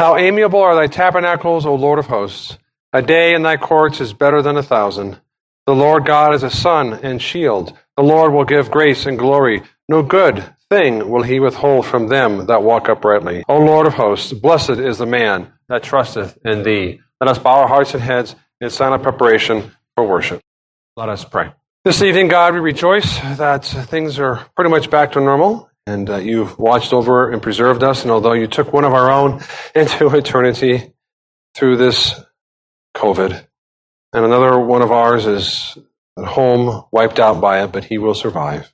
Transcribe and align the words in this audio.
How 0.00 0.16
amiable 0.16 0.62
are 0.62 0.74
thy 0.74 0.86
tabernacles, 0.86 1.66
O 1.66 1.74
Lord 1.74 1.98
of 1.98 2.06
hosts! 2.06 2.56
A 2.94 3.02
day 3.02 3.34
in 3.34 3.42
thy 3.42 3.58
courts 3.58 4.00
is 4.00 4.14
better 4.14 4.40
than 4.40 4.56
a 4.56 4.62
thousand. 4.62 5.20
The 5.66 5.74
Lord 5.74 6.06
God 6.06 6.32
is 6.32 6.42
a 6.42 6.48
sun 6.48 6.94
and 6.94 7.20
shield. 7.20 7.76
The 7.98 8.02
Lord 8.02 8.32
will 8.32 8.46
give 8.46 8.70
grace 8.70 9.04
and 9.04 9.18
glory. 9.18 9.62
No 9.90 10.02
good 10.02 10.54
thing 10.70 11.10
will 11.10 11.22
he 11.22 11.38
withhold 11.38 11.84
from 11.84 12.06
them 12.06 12.46
that 12.46 12.62
walk 12.62 12.88
uprightly. 12.88 13.44
O 13.46 13.58
Lord 13.58 13.86
of 13.86 13.92
hosts, 13.92 14.32
blessed 14.32 14.70
is 14.70 14.96
the 14.96 15.04
man 15.04 15.52
that 15.68 15.82
trusteth 15.82 16.38
in 16.46 16.62
thee. 16.62 17.00
Let 17.20 17.28
us 17.28 17.38
bow 17.38 17.60
our 17.60 17.68
hearts 17.68 17.92
and 17.92 18.02
heads 18.02 18.34
in 18.58 18.70
silent 18.70 19.02
preparation 19.02 19.70
for 19.96 20.08
worship. 20.08 20.40
Let 20.96 21.10
us 21.10 21.26
pray. 21.26 21.52
This 21.84 22.00
evening, 22.00 22.28
God, 22.28 22.54
we 22.54 22.60
rejoice 22.60 23.18
that 23.36 23.66
things 23.66 24.18
are 24.18 24.46
pretty 24.56 24.70
much 24.70 24.88
back 24.88 25.12
to 25.12 25.20
normal 25.20 25.69
and 25.90 26.08
uh, 26.08 26.16
you've 26.16 26.58
watched 26.58 26.92
over 26.92 27.30
and 27.30 27.42
preserved 27.42 27.82
us. 27.82 28.02
And 28.02 28.10
although 28.10 28.32
you 28.32 28.46
took 28.46 28.72
one 28.72 28.84
of 28.84 28.94
our 28.94 29.10
own 29.10 29.42
into 29.74 30.14
eternity 30.14 30.92
through 31.54 31.76
this 31.76 32.18
COVID, 32.96 33.46
and 34.12 34.24
another 34.24 34.58
one 34.58 34.82
of 34.82 34.92
ours 34.92 35.26
is 35.26 35.78
at 36.18 36.24
home, 36.24 36.84
wiped 36.92 37.18
out 37.18 37.40
by 37.40 37.62
it, 37.62 37.72
but 37.72 37.84
he 37.84 37.98
will 37.98 38.14
survive. 38.14 38.72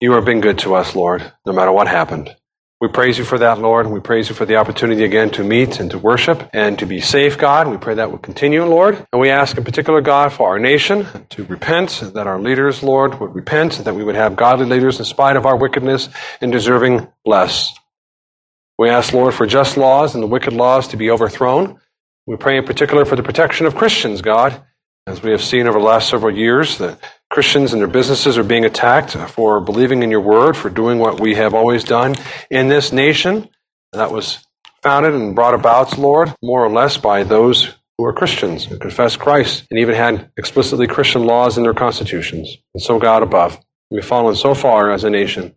You 0.00 0.12
have 0.12 0.24
been 0.24 0.40
good 0.40 0.58
to 0.60 0.74
us, 0.74 0.94
Lord, 0.94 1.32
no 1.46 1.52
matter 1.52 1.72
what 1.72 1.88
happened. 1.88 2.34
We 2.78 2.88
praise 2.88 3.16
you 3.16 3.24
for 3.24 3.38
that, 3.38 3.58
Lord, 3.58 3.86
and 3.86 3.94
we 3.94 4.00
praise 4.00 4.28
you 4.28 4.34
for 4.34 4.44
the 4.44 4.56
opportunity 4.56 5.02
again 5.02 5.30
to 5.30 5.42
meet 5.42 5.80
and 5.80 5.90
to 5.92 5.98
worship 5.98 6.50
and 6.52 6.78
to 6.78 6.84
be 6.84 7.00
safe, 7.00 7.38
God. 7.38 7.68
We 7.68 7.78
pray 7.78 7.94
that 7.94 8.10
will 8.10 8.18
continue, 8.18 8.62
Lord. 8.66 9.06
And 9.10 9.20
we 9.20 9.30
ask 9.30 9.56
in 9.56 9.64
particular, 9.64 10.02
God, 10.02 10.30
for 10.30 10.50
our 10.50 10.58
nation 10.58 11.06
to 11.30 11.44
repent, 11.44 12.02
that 12.12 12.26
our 12.26 12.38
leaders, 12.38 12.82
Lord, 12.82 13.18
would 13.18 13.34
repent, 13.34 13.82
that 13.84 13.94
we 13.94 14.04
would 14.04 14.14
have 14.14 14.36
godly 14.36 14.66
leaders 14.66 14.98
in 14.98 15.06
spite 15.06 15.36
of 15.36 15.46
our 15.46 15.56
wickedness 15.56 16.10
and 16.42 16.52
deserving 16.52 17.08
less. 17.24 17.72
We 18.78 18.90
ask, 18.90 19.14
Lord, 19.14 19.32
for 19.32 19.46
just 19.46 19.78
laws 19.78 20.14
and 20.14 20.22
the 20.22 20.28
wicked 20.28 20.52
laws 20.52 20.88
to 20.88 20.98
be 20.98 21.10
overthrown. 21.10 21.80
We 22.26 22.36
pray 22.36 22.58
in 22.58 22.66
particular 22.66 23.06
for 23.06 23.16
the 23.16 23.22
protection 23.22 23.64
of 23.64 23.74
Christians, 23.74 24.20
God, 24.20 24.62
as 25.06 25.22
we 25.22 25.30
have 25.30 25.42
seen 25.42 25.66
over 25.66 25.78
the 25.78 25.84
last 25.84 26.10
several 26.10 26.36
years, 26.36 26.76
that 26.76 27.00
Christians 27.30 27.72
and 27.72 27.80
their 27.80 27.88
businesses 27.88 28.38
are 28.38 28.44
being 28.44 28.64
attacked 28.64 29.12
for 29.12 29.60
believing 29.60 30.02
in 30.02 30.10
your 30.10 30.20
word, 30.20 30.56
for 30.56 30.70
doing 30.70 30.98
what 30.98 31.20
we 31.20 31.34
have 31.34 31.54
always 31.54 31.84
done 31.84 32.14
in 32.50 32.68
this 32.68 32.92
nation. 32.92 33.48
That 33.92 34.12
was 34.12 34.44
founded 34.82 35.14
and 35.14 35.34
brought 35.34 35.54
about, 35.54 35.98
Lord, 35.98 36.34
more 36.42 36.64
or 36.64 36.70
less 36.70 36.96
by 36.96 37.24
those 37.24 37.74
who 37.98 38.04
are 38.04 38.12
Christians 38.12 38.64
who 38.64 38.78
confess 38.78 39.16
Christ 39.16 39.66
and 39.70 39.80
even 39.80 39.94
had 39.94 40.30
explicitly 40.36 40.86
Christian 40.86 41.24
laws 41.24 41.56
in 41.56 41.64
their 41.64 41.74
constitutions. 41.74 42.56
And 42.74 42.82
so, 42.82 42.98
God 42.98 43.22
above, 43.22 43.58
we've 43.90 44.04
fallen 44.04 44.36
so 44.36 44.54
far 44.54 44.92
as 44.92 45.04
a 45.04 45.10
nation. 45.10 45.54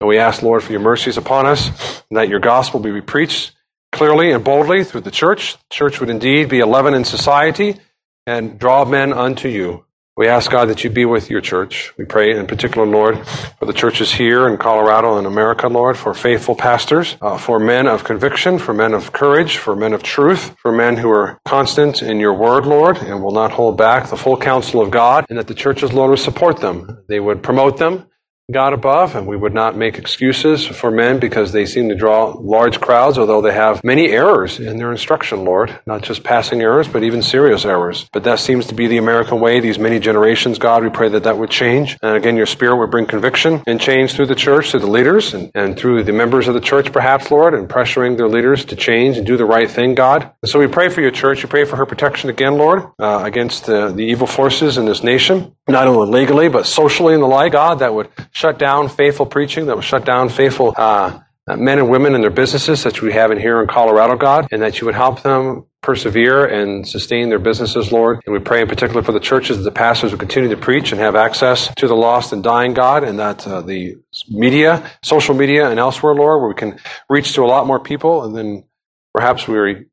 And 0.00 0.08
we 0.08 0.18
ask, 0.18 0.42
Lord, 0.42 0.62
for 0.62 0.72
your 0.72 0.80
mercies 0.80 1.16
upon 1.16 1.46
us, 1.46 1.68
and 2.10 2.18
that 2.18 2.28
your 2.28 2.40
gospel 2.40 2.80
be 2.80 3.00
preached 3.00 3.52
clearly 3.92 4.32
and 4.32 4.42
boldly 4.42 4.84
through 4.84 5.02
the 5.02 5.10
church. 5.10 5.52
The 5.52 5.74
church 5.74 6.00
would 6.00 6.10
indeed 6.10 6.48
be 6.48 6.60
a 6.60 6.66
leaven 6.66 6.94
in 6.94 7.04
society 7.04 7.78
and 8.26 8.58
draw 8.58 8.84
men 8.84 9.12
unto 9.12 9.48
you. 9.48 9.84
We 10.14 10.28
ask 10.28 10.50
God 10.50 10.68
that 10.68 10.84
you 10.84 10.90
be 10.90 11.06
with 11.06 11.30
your 11.30 11.40
church. 11.40 11.94
We 11.96 12.04
pray 12.04 12.36
in 12.36 12.46
particular, 12.46 12.86
Lord, 12.86 13.26
for 13.58 13.64
the 13.64 13.72
churches 13.72 14.12
here 14.12 14.46
in 14.46 14.58
Colorado 14.58 15.16
and 15.16 15.26
America, 15.26 15.68
Lord, 15.68 15.96
for 15.96 16.12
faithful 16.12 16.54
pastors, 16.54 17.16
uh, 17.22 17.38
for 17.38 17.58
men 17.58 17.86
of 17.86 18.04
conviction, 18.04 18.58
for 18.58 18.74
men 18.74 18.92
of 18.92 19.14
courage, 19.14 19.56
for 19.56 19.74
men 19.74 19.94
of 19.94 20.02
truth, 20.02 20.54
for 20.58 20.70
men 20.70 20.98
who 20.98 21.08
are 21.08 21.40
constant 21.46 22.02
in 22.02 22.20
your 22.20 22.34
word, 22.34 22.66
Lord, 22.66 22.98
and 22.98 23.22
will 23.22 23.32
not 23.32 23.52
hold 23.52 23.78
back 23.78 24.10
the 24.10 24.18
full 24.18 24.36
counsel 24.36 24.82
of 24.82 24.90
God, 24.90 25.24
and 25.30 25.38
that 25.38 25.46
the 25.46 25.54
churches, 25.54 25.94
Lord, 25.94 26.10
would 26.10 26.18
support 26.18 26.58
them. 26.58 27.02
They 27.08 27.18
would 27.18 27.42
promote 27.42 27.78
them, 27.78 28.06
God 28.50 28.72
above, 28.72 29.14
and 29.14 29.26
we 29.26 29.36
would 29.36 29.54
not 29.54 29.76
make 29.76 29.98
excuses 29.98 30.66
for 30.66 30.90
men 30.90 31.20
because 31.20 31.52
they 31.52 31.64
seem 31.64 31.88
to 31.88 31.94
draw 31.94 32.34
large 32.38 32.80
crowds, 32.80 33.16
although 33.16 33.40
they 33.40 33.52
have 33.52 33.84
many 33.84 34.10
errors 34.10 34.58
in 34.58 34.78
their 34.78 34.90
instruction, 34.90 35.44
Lord. 35.44 35.78
Not 35.86 36.02
just 36.02 36.24
passing 36.24 36.60
errors, 36.60 36.88
but 36.88 37.04
even 37.04 37.22
serious 37.22 37.64
errors. 37.64 38.08
But 38.12 38.24
that 38.24 38.40
seems 38.40 38.66
to 38.66 38.74
be 38.74 38.88
the 38.88 38.98
American 38.98 39.38
way 39.38 39.60
these 39.60 39.78
many 39.78 40.00
generations, 40.00 40.58
God. 40.58 40.82
We 40.82 40.90
pray 40.90 41.08
that 41.10 41.22
that 41.22 41.38
would 41.38 41.50
change. 41.50 41.96
And 42.02 42.16
again, 42.16 42.36
your 42.36 42.46
spirit 42.46 42.78
would 42.78 42.90
bring 42.90 43.06
conviction 43.06 43.62
and 43.66 43.80
change 43.80 44.14
through 44.14 44.26
the 44.26 44.34
church, 44.34 44.72
through 44.72 44.80
the 44.80 44.86
leaders, 44.90 45.34
and, 45.34 45.52
and 45.54 45.76
through 45.76 46.02
the 46.02 46.12
members 46.12 46.48
of 46.48 46.54
the 46.54 46.60
church, 46.60 46.92
perhaps, 46.92 47.30
Lord, 47.30 47.54
and 47.54 47.68
pressuring 47.68 48.16
their 48.16 48.28
leaders 48.28 48.64
to 48.66 48.76
change 48.76 49.18
and 49.18 49.26
do 49.26 49.36
the 49.36 49.44
right 49.44 49.70
thing, 49.70 49.94
God. 49.94 50.32
And 50.42 50.50
so 50.50 50.58
we 50.58 50.66
pray 50.66 50.88
for 50.88 51.00
your 51.00 51.12
church. 51.12 51.44
We 51.44 51.48
pray 51.48 51.64
for 51.64 51.76
her 51.76 51.86
protection 51.86 52.28
again, 52.28 52.54
Lord, 52.58 52.90
uh, 52.98 53.22
against 53.24 53.68
uh, 53.68 53.92
the 53.92 54.04
evil 54.04 54.26
forces 54.26 54.78
in 54.78 54.84
this 54.84 55.04
nation, 55.04 55.54
not 55.68 55.86
only 55.86 56.10
legally, 56.10 56.48
but 56.48 56.66
socially 56.66 57.14
and 57.14 57.22
the 57.22 57.28
like, 57.28 57.52
God, 57.52 57.78
that 57.78 57.94
would 57.94 58.10
shut 58.32 58.58
down 58.58 58.88
faithful 58.88 59.26
preaching, 59.26 59.66
that 59.66 59.74
will 59.74 59.82
shut 59.82 60.04
down 60.04 60.28
faithful 60.28 60.74
uh, 60.76 61.20
men 61.46 61.78
and 61.78 61.88
women 61.88 62.14
in 62.14 62.20
their 62.20 62.30
businesses 62.30 62.82
that 62.84 63.00
we 63.02 63.12
have 63.12 63.30
in 63.30 63.38
here 63.38 63.60
in 63.60 63.68
Colorado, 63.68 64.16
God, 64.16 64.48
and 64.50 64.62
that 64.62 64.80
you 64.80 64.86
would 64.86 64.94
help 64.94 65.22
them 65.22 65.66
persevere 65.82 66.46
and 66.46 66.86
sustain 66.86 67.28
their 67.28 67.40
businesses, 67.40 67.90
Lord. 67.90 68.20
And 68.24 68.32
we 68.32 68.38
pray 68.38 68.62
in 68.62 68.68
particular 68.68 69.02
for 69.02 69.12
the 69.12 69.20
churches 69.20 69.58
that 69.58 69.64
the 69.64 69.72
pastors 69.72 70.12
will 70.12 70.18
continue 70.18 70.48
to 70.50 70.56
preach 70.56 70.92
and 70.92 71.00
have 71.00 71.16
access 71.16 71.74
to 71.74 71.88
the 71.88 71.96
lost 71.96 72.32
and 72.32 72.42
dying, 72.42 72.72
God, 72.72 73.02
and 73.02 73.18
that 73.18 73.46
uh, 73.46 73.62
the 73.62 73.96
media, 74.28 74.88
social 75.02 75.34
media, 75.34 75.68
and 75.68 75.80
elsewhere, 75.80 76.14
Lord, 76.14 76.40
where 76.40 76.48
we 76.48 76.54
can 76.54 76.78
reach 77.10 77.32
to 77.34 77.42
a 77.42 77.46
lot 77.46 77.66
more 77.66 77.80
people, 77.80 78.24
and 78.24 78.36
then 78.36 78.64
perhaps 79.12 79.48
we 79.48 79.86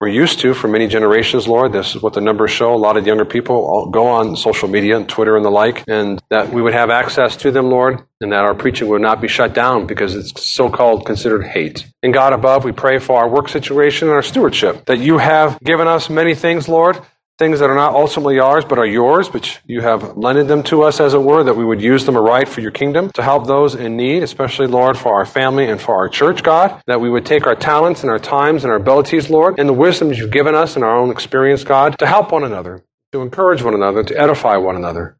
we're 0.00 0.08
used 0.08 0.38
to 0.40 0.54
for 0.54 0.68
many 0.68 0.86
generations, 0.86 1.48
Lord. 1.48 1.72
This 1.72 1.96
is 1.96 2.02
what 2.02 2.14
the 2.14 2.20
numbers 2.20 2.52
show. 2.52 2.72
A 2.72 2.76
lot 2.76 2.96
of 2.96 3.06
younger 3.06 3.24
people 3.24 3.90
go 3.90 4.06
on 4.06 4.36
social 4.36 4.68
media 4.68 4.96
and 4.96 5.08
Twitter 5.08 5.36
and 5.36 5.44
the 5.44 5.50
like, 5.50 5.82
and 5.88 6.22
that 6.30 6.52
we 6.52 6.62
would 6.62 6.72
have 6.72 6.90
access 6.90 7.36
to 7.38 7.50
them, 7.50 7.68
Lord, 7.68 8.00
and 8.20 8.32
that 8.32 8.44
our 8.44 8.54
preaching 8.54 8.88
would 8.88 9.02
not 9.02 9.20
be 9.20 9.26
shut 9.26 9.54
down 9.54 9.86
because 9.86 10.14
it's 10.14 10.44
so 10.44 10.70
called 10.70 11.04
considered 11.04 11.44
hate. 11.44 11.84
In 12.02 12.12
God 12.12 12.32
above, 12.32 12.64
we 12.64 12.72
pray 12.72 12.98
for 12.98 13.18
our 13.18 13.28
work 13.28 13.48
situation 13.48 14.06
and 14.06 14.14
our 14.14 14.22
stewardship, 14.22 14.86
that 14.86 14.98
you 14.98 15.18
have 15.18 15.58
given 15.60 15.88
us 15.88 16.08
many 16.08 16.34
things, 16.34 16.68
Lord, 16.68 17.00
things 17.38 17.60
that 17.60 17.70
are 17.70 17.76
not 17.76 17.94
ultimately 17.94 18.40
ours, 18.40 18.64
but 18.64 18.78
are 18.78 18.86
yours, 18.86 19.28
but 19.28 19.60
you 19.64 19.80
have 19.80 20.16
lended 20.16 20.48
them 20.48 20.64
to 20.64 20.82
us, 20.82 20.98
as 20.98 21.14
it 21.14 21.22
were, 21.22 21.44
that 21.44 21.54
we 21.54 21.64
would 21.64 21.80
use 21.80 22.04
them 22.04 22.16
aright 22.16 22.48
for 22.48 22.60
your 22.60 22.72
kingdom 22.72 23.10
to 23.14 23.22
help 23.22 23.46
those 23.46 23.76
in 23.76 23.96
need, 23.96 24.24
especially, 24.24 24.66
Lord, 24.66 24.98
for 24.98 25.14
our 25.14 25.24
family 25.24 25.70
and 25.70 25.80
for 25.80 25.94
our 25.94 26.08
church, 26.08 26.42
God, 26.42 26.82
that 26.86 27.00
we 27.00 27.08
would 27.08 27.24
take 27.24 27.46
our 27.46 27.54
talents 27.54 28.02
and 28.02 28.10
our 28.10 28.18
times 28.18 28.64
and 28.64 28.72
our 28.72 28.78
abilities, 28.78 29.30
Lord, 29.30 29.58
and 29.58 29.68
the 29.68 29.72
wisdom 29.72 30.12
you've 30.12 30.32
given 30.32 30.56
us 30.56 30.74
and 30.74 30.84
our 30.84 30.96
own 30.96 31.10
experience, 31.10 31.62
God, 31.62 31.96
to 32.00 32.06
help 32.06 32.32
one 32.32 32.42
another, 32.42 32.82
to 33.12 33.22
encourage 33.22 33.62
one 33.62 33.74
another, 33.74 34.02
to 34.02 34.20
edify 34.20 34.56
one 34.56 34.74
another. 34.74 35.16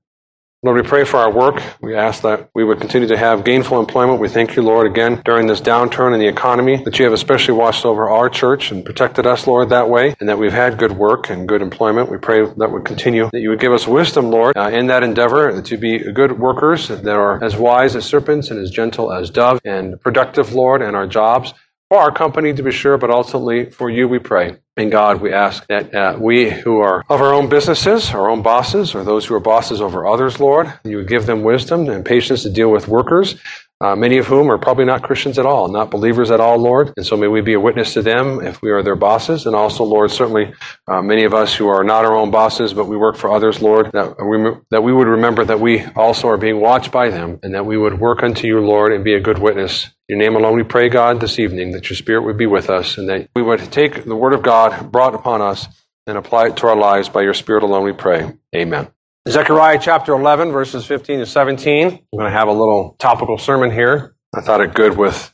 Lord, 0.65 0.83
we 0.83 0.89
pray 0.89 1.05
for 1.05 1.19
our 1.19 1.31
work. 1.31 1.63
We 1.81 1.95
ask 1.95 2.23
that 2.23 2.51
we 2.53 2.65
would 2.65 2.81
continue 2.81 3.07
to 3.07 3.17
have 3.17 3.45
gainful 3.45 3.79
employment. 3.79 4.19
We 4.19 4.29
thank 4.29 4.57
you, 4.57 4.63
Lord, 4.63 4.89
again, 4.89 5.23
during 5.25 5.47
this 5.47 5.61
downturn 5.61 6.15
in 6.15 6.19
the 6.19 6.27
economy, 6.27 6.83
that 6.83 6.99
you 6.99 7.05
have 7.05 7.15
especially 7.15 7.55
watched 7.55 7.85
over 7.85 8.11
our 8.11 8.29
church 8.29 8.73
and 8.73 8.85
protected 8.85 9.25
us, 9.25 9.47
Lord, 9.47 9.69
that 9.69 9.89
way, 9.89 10.17
and 10.19 10.29
that 10.29 10.37
we've 10.37 10.53
had 10.53 10.77
good 10.77 10.91
work 10.91 11.31
and 11.31 11.47
good 11.47 11.63
employment. 11.63 12.11
We 12.11 12.19
pray 12.19 12.45
that 12.45 12.73
would 12.73 12.85
continue, 12.85 13.31
that 13.33 13.39
you 13.39 13.51
would 13.51 13.61
give 13.61 13.73
us 13.73 13.87
wisdom, 13.87 14.33
Lord, 14.33 14.57
uh, 14.57 14.71
in 14.73 14.89
that 14.89 15.05
endeavor, 15.05 15.63
to 15.63 15.77
be 15.77 15.99
good 16.13 16.41
workers 16.41 16.89
that 16.89 17.07
are 17.07 17.41
as 17.41 17.55
wise 17.55 17.95
as 17.95 18.05
serpents 18.05 18.51
and 18.51 18.59
as 18.59 18.73
gentle 18.73 19.13
as 19.13 19.31
doves, 19.31 19.61
and 19.65 20.01
productive, 20.01 20.55
Lord, 20.55 20.83
in 20.83 20.97
our 20.97 21.07
jobs 21.07 21.55
for 21.89 21.99
our 21.99 22.13
company 22.13 22.53
to 22.53 22.63
be 22.63 22.71
sure, 22.71 22.99
but 22.99 23.11
ultimately 23.11 23.71
for 23.71 23.89
you 23.91 24.09
we 24.09 24.19
pray. 24.19 24.57
And 24.77 24.93
God, 24.93 25.21
we 25.21 25.33
ask 25.33 25.67
that 25.69 25.95
uh, 25.95 26.17
we 26.21 26.51
who 26.51 26.79
are 26.79 27.05
of 27.09 27.21
our 27.21 27.35
own 27.35 27.49
businesses, 27.49 28.11
our 28.11 28.31
own 28.31 28.43
bosses, 28.43 28.95
or 28.95 29.03
those 29.03 29.27
who 29.27 29.35
are 29.35 29.41
bosses 29.41 29.81
over 29.81 30.07
others, 30.07 30.39
Lord, 30.39 30.73
you 30.85 31.05
give 31.05 31.27
them 31.27 31.43
wisdom 31.43 31.89
and 31.89 32.05
patience 32.05 32.43
to 32.45 32.51
deal 32.51 32.71
with 32.71 32.87
workers, 32.87 33.41
uh, 33.81 33.95
many 33.95 34.19
of 34.19 34.27
whom 34.27 34.51
are 34.51 34.59
probably 34.59 34.85
not 34.85 35.03
Christians 35.03 35.39
at 35.39 35.47
all, 35.47 35.69
not 35.69 35.91
believers 35.91 36.31
at 36.31 36.41
all, 36.41 36.59
Lord. 36.59 36.93
And 36.97 37.07
so 37.07 37.17
may 37.17 37.29
we 37.29 37.41
be 37.41 37.55
a 37.55 37.61
witness 37.61 37.95
to 37.95 38.03
them 38.03 38.45
if 38.45 38.61
we 38.61 38.71
are 38.71 38.83
their 38.83 38.97
bosses. 38.97 39.47
And 39.47 39.55
also, 39.55 39.85
Lord, 39.85 40.11
certainly 40.11 40.53
uh, 40.87 41.03
many 41.03 41.25
of 41.25 41.35
us 41.35 41.55
who 41.55 41.69
are 41.69 41.85
not 41.85 42.05
our 42.05 42.15
own 42.15 42.31
bosses, 42.31 42.75
but 42.75 42.87
we 42.87 42.97
work 42.97 43.17
for 43.17 43.31
others, 43.31 43.63
Lord, 43.63 43.91
that 43.93 44.17
we, 44.25 44.61
that 44.71 44.83
we 44.83 44.93
would 44.93 45.07
remember 45.07 45.45
that 45.45 45.61
we 45.61 45.85
also 45.97 46.29
are 46.29 46.39
being 46.39 46.61
watched 46.61 46.91
by 46.91 47.11
them 47.11 47.39
and 47.43 47.55
that 47.55 47.67
we 47.67 47.77
would 47.77 48.01
work 48.01 48.23
unto 48.23 48.47
you, 48.47 48.61
Lord, 48.61 48.93
and 48.93 49.05
be 49.05 49.15
a 49.15 49.21
good 49.21 49.39
witness 49.39 49.91
your 50.09 50.19
name 50.19 50.37
alone 50.37 50.57
we 50.57 50.63
pray, 50.63 50.89
God, 50.89 51.21
this 51.21 51.39
evening, 51.39 51.73
that 51.73 51.91
your 51.91 51.97
Spirit 51.97 52.23
would 52.23 52.39
be 52.39 52.47
with 52.47 52.71
us 52.71 52.97
and 52.97 53.11
that 53.11 53.29
we 53.37 53.43
would 53.43 53.61
take 53.71 54.07
the 54.07 54.17
Word 54.17 54.33
of 54.33 54.43
God 54.43 54.91
brought 54.91 55.15
upon 55.15 55.43
us 55.43 55.69
and 56.07 56.17
apply 56.17 56.47
it 56.47 56.57
to 56.57 56.67
our 56.67 56.77
lives 56.77 57.11
by 57.11 57.21
your 57.21 57.35
Spirit 57.35 57.63
alone 57.63 57.85
we 57.85 57.93
pray. 57.93 58.33
Amen. 58.57 58.89
Zechariah 59.29 59.79
chapter 59.79 60.15
11, 60.15 60.53
verses 60.53 60.87
15 60.87 61.19
to 61.19 61.27
17. 61.27 61.87
I'm 61.87 62.01
going 62.13 62.25
to 62.25 62.31
have 62.31 62.49
a 62.49 62.53
little 62.53 62.97
topical 62.99 63.37
sermon 63.37 63.71
here. 63.71 64.15
I 64.35 64.41
thought 64.41 64.63
it 64.63 64.73
good 64.73 64.97
with 64.97 65.31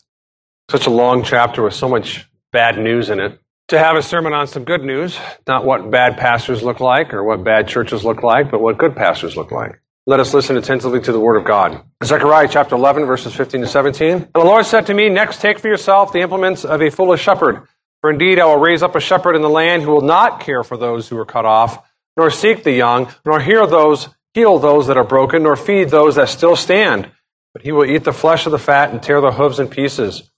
such 0.68 0.88
a 0.88 0.90
long 0.90 1.22
chapter 1.22 1.62
with 1.62 1.74
so 1.74 1.88
much 1.88 2.28
bad 2.50 2.76
news 2.76 3.08
in 3.08 3.20
it. 3.20 3.38
To 3.68 3.78
have 3.78 3.94
a 3.94 4.02
sermon 4.02 4.32
on 4.32 4.48
some 4.48 4.64
good 4.64 4.82
news, 4.82 5.16
not 5.46 5.64
what 5.64 5.92
bad 5.92 6.16
pastors 6.16 6.60
look 6.64 6.80
like 6.80 7.14
or 7.14 7.22
what 7.22 7.44
bad 7.44 7.68
churches 7.68 8.04
look 8.04 8.24
like, 8.24 8.50
but 8.50 8.60
what 8.60 8.78
good 8.78 8.96
pastors 8.96 9.36
look 9.36 9.52
like. 9.52 9.80
Let 10.06 10.18
us 10.18 10.34
listen 10.34 10.56
attentively 10.56 11.00
to 11.02 11.12
the 11.12 11.20
word 11.20 11.36
of 11.36 11.44
God. 11.44 11.80
Zechariah 12.02 12.48
chapter 12.50 12.74
11, 12.74 13.06
verses 13.06 13.32
15 13.32 13.60
to 13.60 13.66
17. 13.68 14.10
And 14.10 14.28
the 14.34 14.40
Lord 14.40 14.66
said 14.66 14.86
to 14.86 14.94
me, 14.94 15.08
Next 15.08 15.40
take 15.40 15.60
for 15.60 15.68
yourself 15.68 16.12
the 16.12 16.20
implements 16.20 16.64
of 16.64 16.82
a 16.82 16.90
foolish 16.90 17.22
shepherd. 17.22 17.68
For 18.00 18.10
indeed 18.10 18.40
I 18.40 18.46
will 18.46 18.58
raise 18.58 18.82
up 18.82 18.96
a 18.96 19.00
shepherd 19.00 19.36
in 19.36 19.42
the 19.42 19.48
land 19.48 19.84
who 19.84 19.92
will 19.92 20.00
not 20.00 20.40
care 20.40 20.64
for 20.64 20.76
those 20.76 21.08
who 21.08 21.16
are 21.16 21.24
cut 21.24 21.46
off, 21.46 21.88
nor 22.16 22.30
seek 22.30 22.64
the 22.64 22.72
young, 22.72 23.12
nor 23.24 23.40
hear 23.40 23.66
those, 23.66 24.08
heal 24.32 24.58
those 24.58 24.86
that 24.86 24.96
are 24.96 25.04
broken, 25.04 25.42
nor 25.42 25.56
feed 25.56 25.90
those 25.90 26.16
that 26.16 26.28
still 26.28 26.56
stand. 26.56 27.10
But 27.52 27.62
he 27.62 27.72
will 27.72 27.84
eat 27.84 28.04
the 28.04 28.12
flesh 28.12 28.46
of 28.46 28.52
the 28.52 28.58
fat 28.58 28.90
and 28.90 29.02
tear 29.02 29.20
the 29.20 29.32
hooves 29.32 29.60
in 29.60 29.68
pieces. 29.68 30.30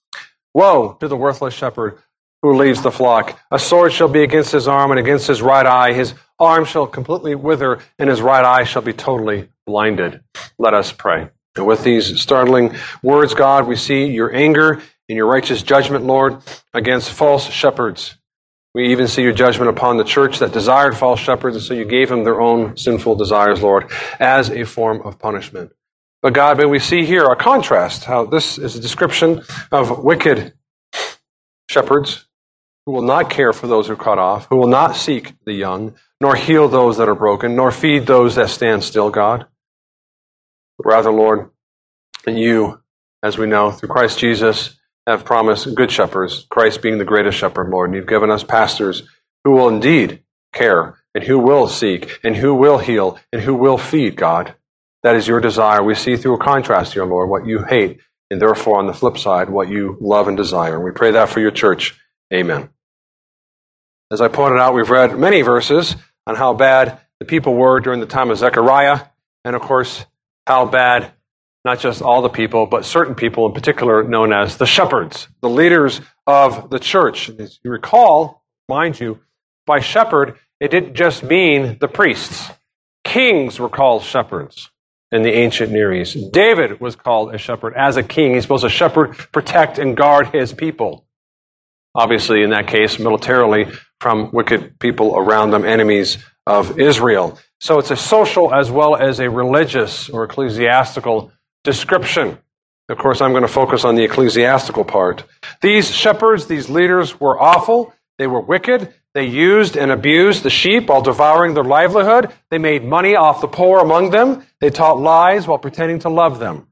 Woe 0.54 0.96
to 1.00 1.08
the 1.08 1.16
worthless 1.16 1.54
shepherd 1.54 1.98
who 2.42 2.56
leaves 2.56 2.82
the 2.82 2.92
flock. 2.92 3.38
A 3.50 3.58
sword 3.58 3.92
shall 3.92 4.08
be 4.08 4.22
against 4.22 4.52
his 4.52 4.68
arm 4.68 4.90
and 4.90 5.00
against 5.00 5.26
his 5.26 5.42
right 5.42 5.66
eye. 5.66 5.92
His 5.92 6.14
arm 6.38 6.64
shall 6.64 6.86
completely 6.86 7.34
wither, 7.34 7.80
and 7.98 8.08
his 8.08 8.20
right 8.20 8.44
eye 8.44 8.64
shall 8.64 8.82
be 8.82 8.92
totally 8.92 9.48
blinded. 9.66 10.20
Let 10.58 10.74
us 10.74 10.92
pray. 10.92 11.30
And 11.56 11.66
with 11.66 11.82
these 11.82 12.20
startling 12.20 12.74
words, 13.02 13.34
God, 13.34 13.66
we 13.66 13.76
see 13.76 14.06
your 14.06 14.34
anger 14.34 14.82
and 15.08 15.16
your 15.16 15.26
righteous 15.26 15.62
judgment, 15.62 16.04
Lord, 16.04 16.42
against 16.74 17.10
false 17.10 17.48
shepherds. 17.48 18.16
We 18.76 18.88
even 18.90 19.08
see 19.08 19.22
your 19.22 19.32
judgment 19.32 19.70
upon 19.70 19.96
the 19.96 20.04
church 20.04 20.40
that 20.40 20.52
desired 20.52 20.98
false 20.98 21.18
shepherds, 21.18 21.56
and 21.56 21.64
so 21.64 21.72
you 21.72 21.86
gave 21.86 22.10
them 22.10 22.24
their 22.24 22.42
own 22.42 22.76
sinful 22.76 23.14
desires, 23.14 23.62
Lord, 23.62 23.90
as 24.20 24.50
a 24.50 24.64
form 24.64 25.00
of 25.00 25.18
punishment. 25.18 25.72
But 26.20 26.34
God, 26.34 26.58
may 26.58 26.66
we 26.66 26.78
see 26.78 27.06
here 27.06 27.24
a 27.24 27.36
contrast, 27.36 28.04
how 28.04 28.26
this 28.26 28.58
is 28.58 28.76
a 28.76 28.80
description 28.80 29.40
of 29.72 30.04
wicked 30.04 30.52
shepherds 31.70 32.26
who 32.84 32.92
will 32.92 33.00
not 33.00 33.30
care 33.30 33.54
for 33.54 33.66
those 33.66 33.86
who 33.86 33.94
are 33.94 33.96
cut 33.96 34.18
off, 34.18 34.46
who 34.50 34.56
will 34.56 34.68
not 34.68 34.94
seek 34.94 35.32
the 35.46 35.54
young, 35.54 35.94
nor 36.20 36.36
heal 36.36 36.68
those 36.68 36.98
that 36.98 37.08
are 37.08 37.14
broken, 37.14 37.56
nor 37.56 37.70
feed 37.70 38.04
those 38.04 38.34
that 38.34 38.50
stand 38.50 38.84
still, 38.84 39.08
God. 39.08 39.46
But 40.76 40.86
Rather, 40.86 41.10
Lord, 41.10 41.48
you, 42.26 42.82
as 43.22 43.38
we 43.38 43.46
know, 43.46 43.70
through 43.70 43.88
Christ 43.88 44.18
Jesus, 44.18 44.78
have 45.06 45.24
promised 45.24 45.74
good 45.74 45.90
shepherds, 45.90 46.46
Christ 46.50 46.82
being 46.82 46.98
the 46.98 47.04
greatest 47.04 47.38
shepherd, 47.38 47.70
Lord. 47.70 47.90
And 47.90 47.96
you've 47.96 48.06
given 48.06 48.30
us 48.30 48.42
pastors 48.42 49.02
who 49.44 49.52
will 49.52 49.68
indeed 49.68 50.22
care 50.52 50.96
and 51.14 51.22
who 51.22 51.38
will 51.38 51.68
seek 51.68 52.18
and 52.24 52.36
who 52.36 52.54
will 52.54 52.78
heal 52.78 53.18
and 53.32 53.40
who 53.40 53.54
will 53.54 53.78
feed, 53.78 54.16
God. 54.16 54.54
That 55.02 55.16
is 55.16 55.28
your 55.28 55.40
desire. 55.40 55.82
We 55.82 55.94
see 55.94 56.16
through 56.16 56.34
a 56.34 56.44
contrast 56.44 56.94
here, 56.94 57.04
Lord, 57.04 57.30
what 57.30 57.46
you 57.46 57.62
hate, 57.62 58.00
and 58.30 58.42
therefore, 58.42 58.78
on 58.78 58.86
the 58.86 58.94
flip 58.94 59.18
side, 59.18 59.48
what 59.48 59.68
you 59.68 59.96
love 60.00 60.26
and 60.26 60.36
desire. 60.36 60.74
And 60.74 60.84
we 60.84 60.90
pray 60.90 61.12
that 61.12 61.28
for 61.28 61.38
your 61.38 61.52
church. 61.52 61.94
Amen. 62.34 62.70
As 64.10 64.20
I 64.20 64.28
pointed 64.28 64.58
out, 64.58 64.74
we've 64.74 64.90
read 64.90 65.16
many 65.16 65.42
verses 65.42 65.94
on 66.26 66.34
how 66.34 66.54
bad 66.54 66.98
the 67.20 67.24
people 67.24 67.54
were 67.54 67.78
during 67.80 68.00
the 68.00 68.06
time 68.06 68.30
of 68.30 68.38
Zechariah, 68.38 69.00
and 69.44 69.54
of 69.54 69.62
course, 69.62 70.04
how 70.46 70.66
bad 70.66 71.12
not 71.66 71.80
just 71.80 72.00
all 72.00 72.22
the 72.22 72.28
people, 72.28 72.64
but 72.64 72.84
certain 72.84 73.16
people 73.16 73.44
in 73.44 73.52
particular 73.52 74.04
known 74.04 74.32
as 74.32 74.56
the 74.56 74.66
shepherds, 74.66 75.26
the 75.42 75.50
leaders 75.50 76.00
of 76.24 76.70
the 76.70 76.78
church. 76.78 77.28
And 77.28 77.40
As 77.40 77.58
you 77.64 77.72
recall, 77.72 78.44
mind 78.68 78.98
you, 79.00 79.18
by 79.66 79.80
shepherd, 79.80 80.38
it 80.60 80.70
didn't 80.70 80.94
just 80.94 81.24
mean 81.24 81.76
the 81.80 81.88
priests. 81.88 82.48
Kings 83.02 83.58
were 83.58 83.68
called 83.68 84.04
shepherds 84.04 84.70
in 85.10 85.22
the 85.22 85.32
ancient 85.32 85.72
Near 85.72 85.92
East. 85.92 86.16
David 86.32 86.80
was 86.80 86.94
called 86.94 87.34
a 87.34 87.38
shepherd 87.38 87.74
as 87.74 87.96
a 87.96 88.02
king. 88.02 88.34
He's 88.34 88.44
supposed 88.44 88.62
to 88.62 88.70
shepherd, 88.70 89.16
protect, 89.32 89.78
and 89.78 89.96
guard 89.96 90.28
his 90.28 90.52
people. 90.52 91.04
Obviously, 91.96 92.44
in 92.44 92.50
that 92.50 92.68
case, 92.68 93.00
militarily 93.00 93.66
from 94.00 94.30
wicked 94.32 94.78
people 94.78 95.16
around 95.16 95.50
them, 95.50 95.64
enemies 95.64 96.18
of 96.46 96.78
Israel. 96.78 97.38
So 97.60 97.80
it's 97.80 97.90
a 97.90 97.96
social 97.96 98.54
as 98.54 98.70
well 98.70 98.94
as 98.94 99.18
a 99.18 99.28
religious 99.28 100.08
or 100.08 100.22
ecclesiastical 100.24 101.32
description. 101.66 102.38
Of 102.88 102.96
course, 102.96 103.20
I'm 103.20 103.32
going 103.32 103.42
to 103.42 103.48
focus 103.48 103.84
on 103.84 103.96
the 103.96 104.04
ecclesiastical 104.04 104.84
part. 104.84 105.24
These 105.60 105.90
shepherds, 105.90 106.46
these 106.46 106.70
leaders 106.70 107.20
were 107.20 107.38
awful. 107.38 107.92
They 108.16 108.28
were 108.28 108.40
wicked. 108.40 108.94
They 109.12 109.26
used 109.26 109.76
and 109.76 109.90
abused 109.90 110.44
the 110.44 110.50
sheep 110.50 110.88
while 110.88 111.02
devouring 111.02 111.54
their 111.54 111.64
livelihood. 111.64 112.32
They 112.50 112.58
made 112.58 112.84
money 112.84 113.16
off 113.16 113.40
the 113.40 113.48
poor 113.48 113.80
among 113.80 114.10
them. 114.10 114.46
They 114.60 114.70
taught 114.70 115.00
lies 115.00 115.46
while 115.46 115.58
pretending 115.58 115.98
to 116.00 116.08
love 116.08 116.38
them. 116.38 116.68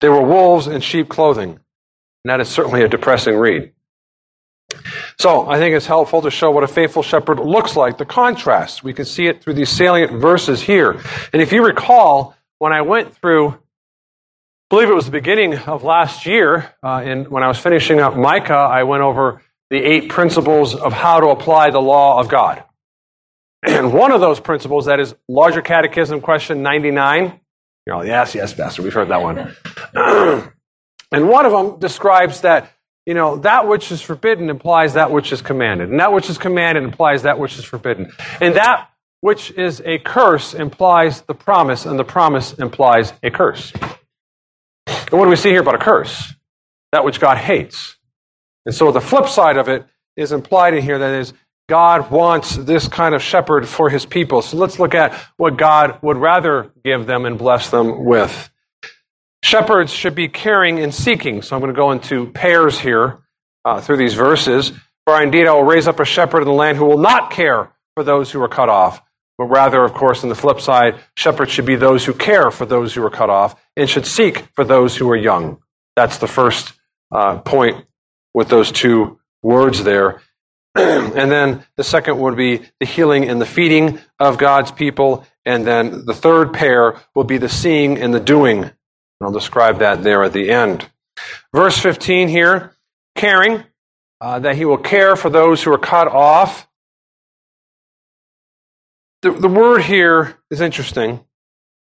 They 0.00 0.08
were 0.08 0.22
wolves 0.22 0.66
in 0.66 0.80
sheep 0.82 1.08
clothing. 1.08 1.50
And 1.50 2.30
that 2.30 2.40
is 2.40 2.48
certainly 2.48 2.82
a 2.82 2.88
depressing 2.88 3.36
read. 3.36 3.72
So 5.18 5.48
I 5.48 5.58
think 5.58 5.74
it's 5.74 5.86
helpful 5.86 6.22
to 6.22 6.30
show 6.30 6.50
what 6.50 6.64
a 6.64 6.68
faithful 6.68 7.02
shepherd 7.02 7.38
looks 7.38 7.76
like, 7.76 7.98
the 7.98 8.04
contrast. 8.04 8.84
We 8.84 8.92
can 8.92 9.04
see 9.04 9.26
it 9.26 9.42
through 9.42 9.54
these 9.54 9.70
salient 9.70 10.12
verses 10.12 10.60
here. 10.60 11.00
And 11.32 11.40
if 11.40 11.52
you 11.52 11.64
recall, 11.64 12.36
when 12.58 12.72
I 12.72 12.82
went 12.82 13.16
through 13.16 13.58
believe 14.72 14.88
it 14.88 14.94
was 14.94 15.04
the 15.04 15.12
beginning 15.12 15.54
of 15.54 15.84
last 15.84 16.24
year, 16.24 16.74
uh, 16.82 17.02
in, 17.04 17.24
when 17.26 17.42
I 17.42 17.48
was 17.48 17.58
finishing 17.58 18.00
up 18.00 18.16
Micah, 18.16 18.54
I 18.54 18.84
went 18.84 19.02
over 19.02 19.42
the 19.68 19.76
eight 19.76 20.08
principles 20.08 20.74
of 20.74 20.94
how 20.94 21.20
to 21.20 21.26
apply 21.26 21.68
the 21.68 21.78
law 21.78 22.18
of 22.18 22.30
God. 22.30 22.64
And 23.62 23.92
one 23.92 24.12
of 24.12 24.22
those 24.22 24.40
principles, 24.40 24.86
that 24.86 24.98
is 24.98 25.14
Larger 25.28 25.60
Catechism 25.60 26.22
question 26.22 26.62
99. 26.62 27.38
You're 27.86 27.96
all, 27.96 28.06
yes, 28.06 28.34
yes, 28.34 28.54
Pastor, 28.54 28.80
we've 28.80 28.94
heard 28.94 29.08
that 29.08 29.20
one. 29.20 29.54
and 31.12 31.28
one 31.28 31.44
of 31.44 31.52
them 31.52 31.78
describes 31.78 32.40
that, 32.40 32.72
you 33.04 33.12
know, 33.12 33.36
that 33.40 33.68
which 33.68 33.92
is 33.92 34.00
forbidden 34.00 34.48
implies 34.48 34.94
that 34.94 35.10
which 35.10 35.32
is 35.32 35.42
commanded. 35.42 35.90
And 35.90 36.00
that 36.00 36.14
which 36.14 36.30
is 36.30 36.38
commanded 36.38 36.82
implies 36.84 37.24
that 37.24 37.38
which 37.38 37.58
is 37.58 37.64
forbidden. 37.66 38.10
And 38.40 38.56
that 38.56 38.88
which 39.20 39.50
is 39.50 39.82
a 39.84 39.98
curse 39.98 40.54
implies 40.54 41.20
the 41.20 41.34
promise, 41.34 41.84
and 41.84 41.98
the 41.98 42.04
promise 42.04 42.54
implies 42.54 43.12
a 43.22 43.30
curse. 43.30 43.70
And 45.12 45.18
what 45.18 45.26
do 45.26 45.30
we 45.30 45.36
see 45.36 45.50
here 45.50 45.60
about 45.60 45.74
a 45.74 45.78
curse? 45.78 46.34
That 46.90 47.04
which 47.04 47.20
God 47.20 47.36
hates. 47.36 47.96
And 48.64 48.74
so 48.74 48.90
the 48.90 49.00
flip 49.00 49.28
side 49.28 49.58
of 49.58 49.68
it 49.68 49.86
is 50.16 50.32
implied 50.32 50.74
in 50.74 50.82
here 50.82 50.98
that 50.98 51.14
is, 51.14 51.34
God 51.68 52.10
wants 52.10 52.56
this 52.56 52.88
kind 52.88 53.14
of 53.14 53.22
shepherd 53.22 53.68
for 53.68 53.88
his 53.88 54.04
people. 54.04 54.42
So 54.42 54.56
let's 54.56 54.78
look 54.78 54.94
at 54.94 55.14
what 55.36 55.56
God 55.56 55.98
would 56.02 56.16
rather 56.16 56.72
give 56.84 57.06
them 57.06 57.24
and 57.24 57.38
bless 57.38 57.70
them 57.70 58.04
with. 58.04 58.50
Shepherds 59.42 59.92
should 59.92 60.14
be 60.14 60.28
caring 60.28 60.80
and 60.80 60.94
seeking. 60.94 61.42
So 61.42 61.56
I'm 61.56 61.62
going 61.62 61.72
to 61.72 61.78
go 61.78 61.92
into 61.92 62.30
pairs 62.32 62.78
here 62.78 63.18
uh, 63.64 63.80
through 63.80 63.98
these 63.98 64.14
verses. 64.14 64.72
For 65.06 65.22
indeed 65.22 65.46
I 65.46 65.52
will 65.52 65.64
raise 65.64 65.88
up 65.88 66.00
a 66.00 66.04
shepherd 66.04 66.42
in 66.42 66.48
the 66.48 66.54
land 66.54 66.78
who 66.78 66.86
will 66.86 66.98
not 66.98 67.30
care 67.30 67.72
for 67.94 68.04
those 68.04 68.30
who 68.30 68.42
are 68.42 68.48
cut 68.48 68.68
off, 68.68 69.02
but 69.38 69.46
rather, 69.46 69.84
of 69.84 69.94
course, 69.94 70.22
on 70.22 70.28
the 70.28 70.34
flip 70.34 70.60
side, 70.60 71.00
shepherds 71.16 71.52
should 71.52 71.66
be 71.66 71.76
those 71.76 72.04
who 72.04 72.12
care 72.12 72.50
for 72.50 72.66
those 72.66 72.94
who 72.94 73.04
are 73.04 73.10
cut 73.10 73.30
off 73.30 73.60
and 73.76 73.88
should 73.88 74.06
seek 74.06 74.38
for 74.54 74.64
those 74.64 74.96
who 74.96 75.10
are 75.10 75.16
young. 75.16 75.58
That's 75.96 76.18
the 76.18 76.28
first 76.28 76.74
uh, 77.10 77.38
point 77.38 77.84
with 78.34 78.48
those 78.48 78.72
two 78.72 79.18
words 79.42 79.84
there. 79.84 80.22
and 80.74 81.30
then 81.30 81.64
the 81.76 81.84
second 81.84 82.18
would 82.18 82.36
be 82.36 82.62
the 82.80 82.86
healing 82.86 83.28
and 83.28 83.40
the 83.40 83.46
feeding 83.46 83.98
of 84.18 84.38
God's 84.38 84.70
people. 84.70 85.26
And 85.44 85.66
then 85.66 86.06
the 86.06 86.14
third 86.14 86.52
pair 86.52 87.00
will 87.14 87.24
be 87.24 87.38
the 87.38 87.48
seeing 87.48 87.98
and 87.98 88.14
the 88.14 88.20
doing. 88.20 88.64
And 88.64 88.72
I'll 89.20 89.32
describe 89.32 89.80
that 89.80 90.02
there 90.02 90.22
at 90.22 90.32
the 90.32 90.50
end. 90.50 90.88
Verse 91.54 91.78
15 91.78 92.28
here 92.28 92.74
caring, 93.14 93.64
uh, 94.20 94.38
that 94.38 94.56
he 94.56 94.64
will 94.64 94.78
care 94.78 95.16
for 95.16 95.28
those 95.28 95.62
who 95.62 95.72
are 95.72 95.78
cut 95.78 96.08
off 96.08 96.66
the, 99.22 99.30
the 99.30 99.48
word 99.48 99.82
here 99.82 100.36
is 100.50 100.60
interesting. 100.60 101.20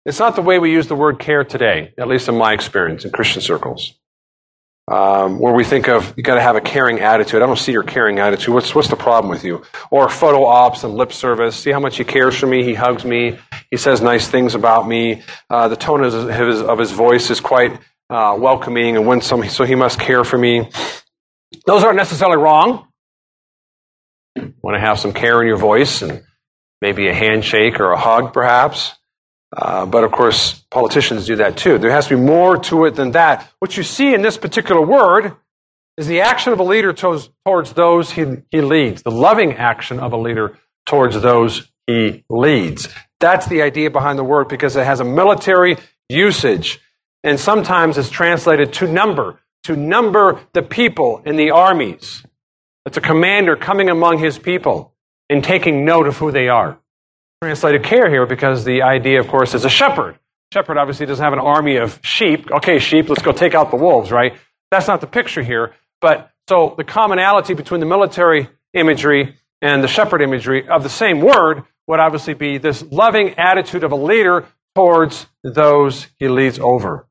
It's 0.05 0.19
not 0.19 0.35
the 0.35 0.41
way 0.41 0.59
we 0.59 0.71
use 0.71 0.87
the 0.87 0.95
word 0.95 1.19
care 1.19 1.43
today, 1.43 1.93
at 1.97 2.07
least 2.07 2.27
in 2.27 2.37
my 2.37 2.53
experience 2.53 3.05
in 3.05 3.11
Christian 3.11 3.41
circles. 3.41 3.93
Um, 4.87 5.39
where 5.39 5.53
we 5.53 5.63
think 5.63 5.87
of 5.87 6.13
you 6.17 6.23
got 6.23 6.35
to 6.35 6.41
have 6.41 6.55
a 6.55 6.61
caring 6.61 6.99
attitude. 6.99 7.41
I 7.41 7.45
don't 7.45 7.57
see 7.57 7.71
your 7.71 7.83
caring 7.83 8.19
attitude. 8.19 8.53
What's 8.53 8.73
what's 8.73 8.87
the 8.89 8.95
problem 8.95 9.29
with 9.29 9.43
you? 9.43 9.63
Or 9.91 10.09
photo 10.09 10.43
ops 10.45 10.83
and 10.83 10.95
lip 10.95 11.13
service. 11.13 11.55
See 11.55 11.71
how 11.71 11.79
much 11.79 11.97
he 11.97 12.03
cares 12.03 12.35
for 12.35 12.47
me. 12.47 12.63
He 12.63 12.73
hugs 12.73 13.05
me. 13.05 13.37
He 13.69 13.77
says 13.77 14.01
nice 14.01 14.27
things 14.27 14.55
about 14.55 14.87
me. 14.87 15.21
Uh, 15.49 15.67
the 15.67 15.75
tone 15.75 16.03
of 16.03 16.11
his, 16.11 16.61
of 16.61 16.79
his 16.79 16.91
voice 16.91 17.29
is 17.29 17.39
quite 17.39 17.79
uh, 18.09 18.35
welcoming 18.39 18.97
and 18.97 19.07
winsome. 19.07 19.47
So 19.49 19.63
he 19.63 19.75
must 19.75 19.99
care 19.99 20.23
for 20.23 20.37
me. 20.37 20.69
Those 21.65 21.83
aren't 21.83 21.97
necessarily 21.97 22.37
wrong. 22.37 22.87
Want 24.35 24.75
to 24.75 24.79
have 24.79 24.99
some 24.99 25.13
care 25.13 25.41
in 25.41 25.47
your 25.47 25.57
voice 25.57 26.01
and 26.01 26.23
maybe 26.81 27.07
a 27.07 27.13
handshake 27.13 27.79
or 27.79 27.91
a 27.91 27.97
hug, 27.97 28.33
perhaps. 28.33 28.93
Uh, 29.55 29.85
but 29.85 30.03
of 30.03 30.11
course, 30.11 30.53
politicians 30.71 31.25
do 31.25 31.35
that 31.37 31.57
too. 31.57 31.77
There 31.77 31.91
has 31.91 32.07
to 32.07 32.15
be 32.15 32.21
more 32.21 32.57
to 32.57 32.85
it 32.85 32.95
than 32.95 33.11
that. 33.11 33.49
What 33.59 33.75
you 33.75 33.83
see 33.83 34.13
in 34.13 34.21
this 34.21 34.37
particular 34.37 34.81
word 34.81 35.35
is 35.97 36.07
the 36.07 36.21
action 36.21 36.53
of 36.53 36.59
a 36.59 36.63
leader 36.63 36.93
towards, 36.93 37.29
towards 37.45 37.73
those 37.73 38.11
he, 38.11 38.25
he 38.49 38.61
leads, 38.61 39.03
the 39.03 39.11
loving 39.11 39.53
action 39.53 39.99
of 39.99 40.13
a 40.13 40.17
leader 40.17 40.57
towards 40.85 41.19
those 41.21 41.69
he 41.85 42.23
leads. 42.29 42.87
That's 43.19 43.45
the 43.47 43.61
idea 43.61 43.91
behind 43.91 44.17
the 44.17 44.23
word 44.23 44.47
because 44.47 44.75
it 44.75 44.85
has 44.85 44.99
a 44.99 45.03
military 45.03 45.77
usage. 46.09 46.79
And 47.23 47.39
sometimes 47.39 47.97
it's 47.97 48.09
translated 48.09 48.73
to 48.73 48.87
number, 48.87 49.39
to 49.65 49.75
number 49.75 50.39
the 50.53 50.63
people 50.63 51.21
in 51.25 51.35
the 51.35 51.51
armies. 51.51 52.25
It's 52.85 52.97
a 52.97 53.01
commander 53.01 53.55
coming 53.55 53.89
among 53.89 54.17
his 54.17 54.39
people 54.39 54.90
in 55.31 55.41
taking 55.41 55.85
note 55.85 56.07
of 56.07 56.17
who 56.17 56.29
they 56.31 56.49
are. 56.49 56.77
Translated 57.41 57.83
care 57.83 58.09
here 58.09 58.25
because 58.25 58.65
the 58.65 58.83
idea, 58.83 59.19
of 59.21 59.27
course, 59.27 59.55
is 59.55 59.63
a 59.63 59.69
shepherd. 59.69 60.19
Shepherd 60.53 60.77
obviously 60.77 61.05
doesn't 61.05 61.23
have 61.23 61.31
an 61.31 61.39
army 61.39 61.77
of 61.77 61.99
sheep. 62.03 62.51
Okay, 62.51 62.79
sheep, 62.79 63.07
let's 63.07 63.21
go 63.21 63.31
take 63.31 63.55
out 63.55 63.71
the 63.71 63.77
wolves, 63.77 64.11
right? 64.11 64.33
That's 64.69 64.87
not 64.87 64.99
the 64.99 65.07
picture 65.07 65.41
here. 65.41 65.73
But 66.01 66.29
so 66.49 66.75
the 66.75 66.83
commonality 66.83 67.53
between 67.53 67.79
the 67.79 67.85
military 67.85 68.49
imagery 68.73 69.37
and 69.61 69.81
the 69.81 69.87
shepherd 69.87 70.21
imagery 70.21 70.67
of 70.67 70.83
the 70.83 70.89
same 70.89 71.21
word 71.21 71.63
would 71.87 72.01
obviously 72.01 72.33
be 72.33 72.57
this 72.57 72.83
loving 72.91 73.35
attitude 73.39 73.85
of 73.85 73.93
a 73.93 73.95
leader 73.95 74.45
towards 74.75 75.27
those 75.43 76.07
he 76.17 76.27
leads 76.27 76.59
over. 76.59 77.07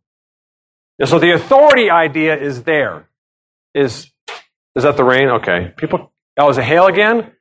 And 0.99 1.09
so 1.09 1.19
the 1.19 1.33
authority 1.33 1.91
idea 1.91 2.37
is 2.39 2.65
there, 2.65 3.09
is 3.75 4.11
Is 4.77 4.85
that 4.85 4.97
the 4.97 5.05
rain? 5.05 5.29
Okay. 5.29 5.73
People, 5.77 6.13
oh, 6.39 6.51
is 6.51 6.59
it 6.59 6.65
hail 6.65 6.87
again? 6.87 7.33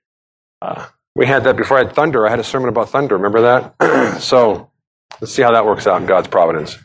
Uh, 0.61 0.87
we 1.15 1.25
had 1.25 1.43
that 1.45 1.57
before 1.57 1.77
I 1.77 1.83
had 1.83 1.93
thunder. 1.93 2.25
I 2.27 2.29
had 2.29 2.39
a 2.39 2.43
sermon 2.43 2.69
about 2.69 2.89
thunder. 2.89 3.15
Remember 3.15 3.41
that? 3.41 4.19
so 4.21 4.71
let's 5.19 5.33
see 5.33 5.41
how 5.41 5.51
that 5.51 5.65
works 5.65 5.87
out 5.87 6.01
in 6.01 6.07
God's 6.07 6.27
providence. 6.27 6.77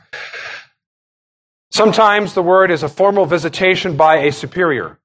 Sometimes 1.73 2.35
the 2.35 2.43
word 2.43 2.71
is 2.71 2.83
a 2.83 2.89
formal 2.89 3.27
visitation 3.27 3.97
by 3.97 4.19
a 4.19 4.33
superior. 4.33 4.99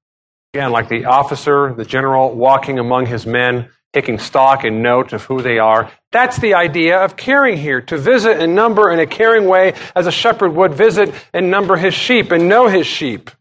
Again, 0.54 0.72
like 0.72 0.90
the 0.90 1.06
officer, 1.06 1.74
the 1.74 1.86
general 1.86 2.34
walking 2.36 2.80
among 2.80 3.08
his 3.08 3.26
men, 3.26 3.70
taking 3.94 4.20
stock 4.20 4.64
and 4.64 4.84
note 4.84 5.14
of 5.14 5.24
who 5.24 5.42
they 5.42 5.58
are. 5.58 5.92
That's 6.12 6.38
the 6.38 6.54
idea 6.54 7.04
of 7.04 7.16
caring 7.16 7.58
here, 7.58 7.82
to 7.82 7.98
visit 7.98 8.40
and 8.40 8.56
number 8.56 8.92
in 8.92 9.00
a 9.00 9.08
caring 9.08 9.46
way 9.48 9.74
as 9.96 10.06
a 10.06 10.12
shepherd 10.12 10.56
would 10.56 10.74
visit 10.74 11.14
and 11.34 11.50
number 11.50 11.76
his 11.76 11.94
sheep 11.94 12.32
and 12.32 12.48
know 12.48 12.68
his 12.68 12.86
sheep. 12.86 13.32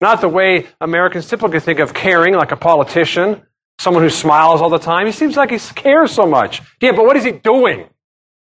Not 0.00 0.20
the 0.20 0.28
way 0.28 0.66
Americans 0.80 1.28
typically 1.28 1.60
think 1.60 1.78
of 1.78 1.94
caring, 1.94 2.34
like 2.34 2.50
a 2.50 2.56
politician, 2.56 3.42
someone 3.82 4.02
who 4.02 4.10
smiles 4.10 4.62
all 4.62 4.70
the 4.70 4.78
time. 4.78 5.06
He 5.06 5.12
seems 5.12 5.36
like 5.36 5.50
he 5.50 5.58
cares 5.58 6.12
so 6.12 6.24
much. 6.24 6.62
Yeah, 6.80 6.92
but 6.92 7.04
what 7.04 7.16
is 7.16 7.24
he 7.24 7.32
doing? 7.32 7.88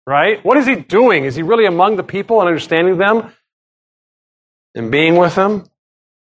Right? 0.06 0.44
What 0.44 0.56
is 0.56 0.66
he 0.66 0.74
doing? 0.74 1.24
Is 1.24 1.36
he 1.36 1.42
really 1.42 1.64
among 1.64 1.96
the 1.96 2.02
people 2.02 2.40
and 2.40 2.48
understanding 2.48 2.98
them 2.98 3.32
and 4.74 4.90
being 4.90 5.16
with 5.16 5.36
them? 5.36 5.64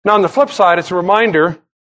Now, 0.03 0.15
on 0.15 0.21
the 0.23 0.29
flip 0.29 0.49
side, 0.49 0.79
it's 0.79 0.89
a 0.89 0.95
reminder 0.95 1.59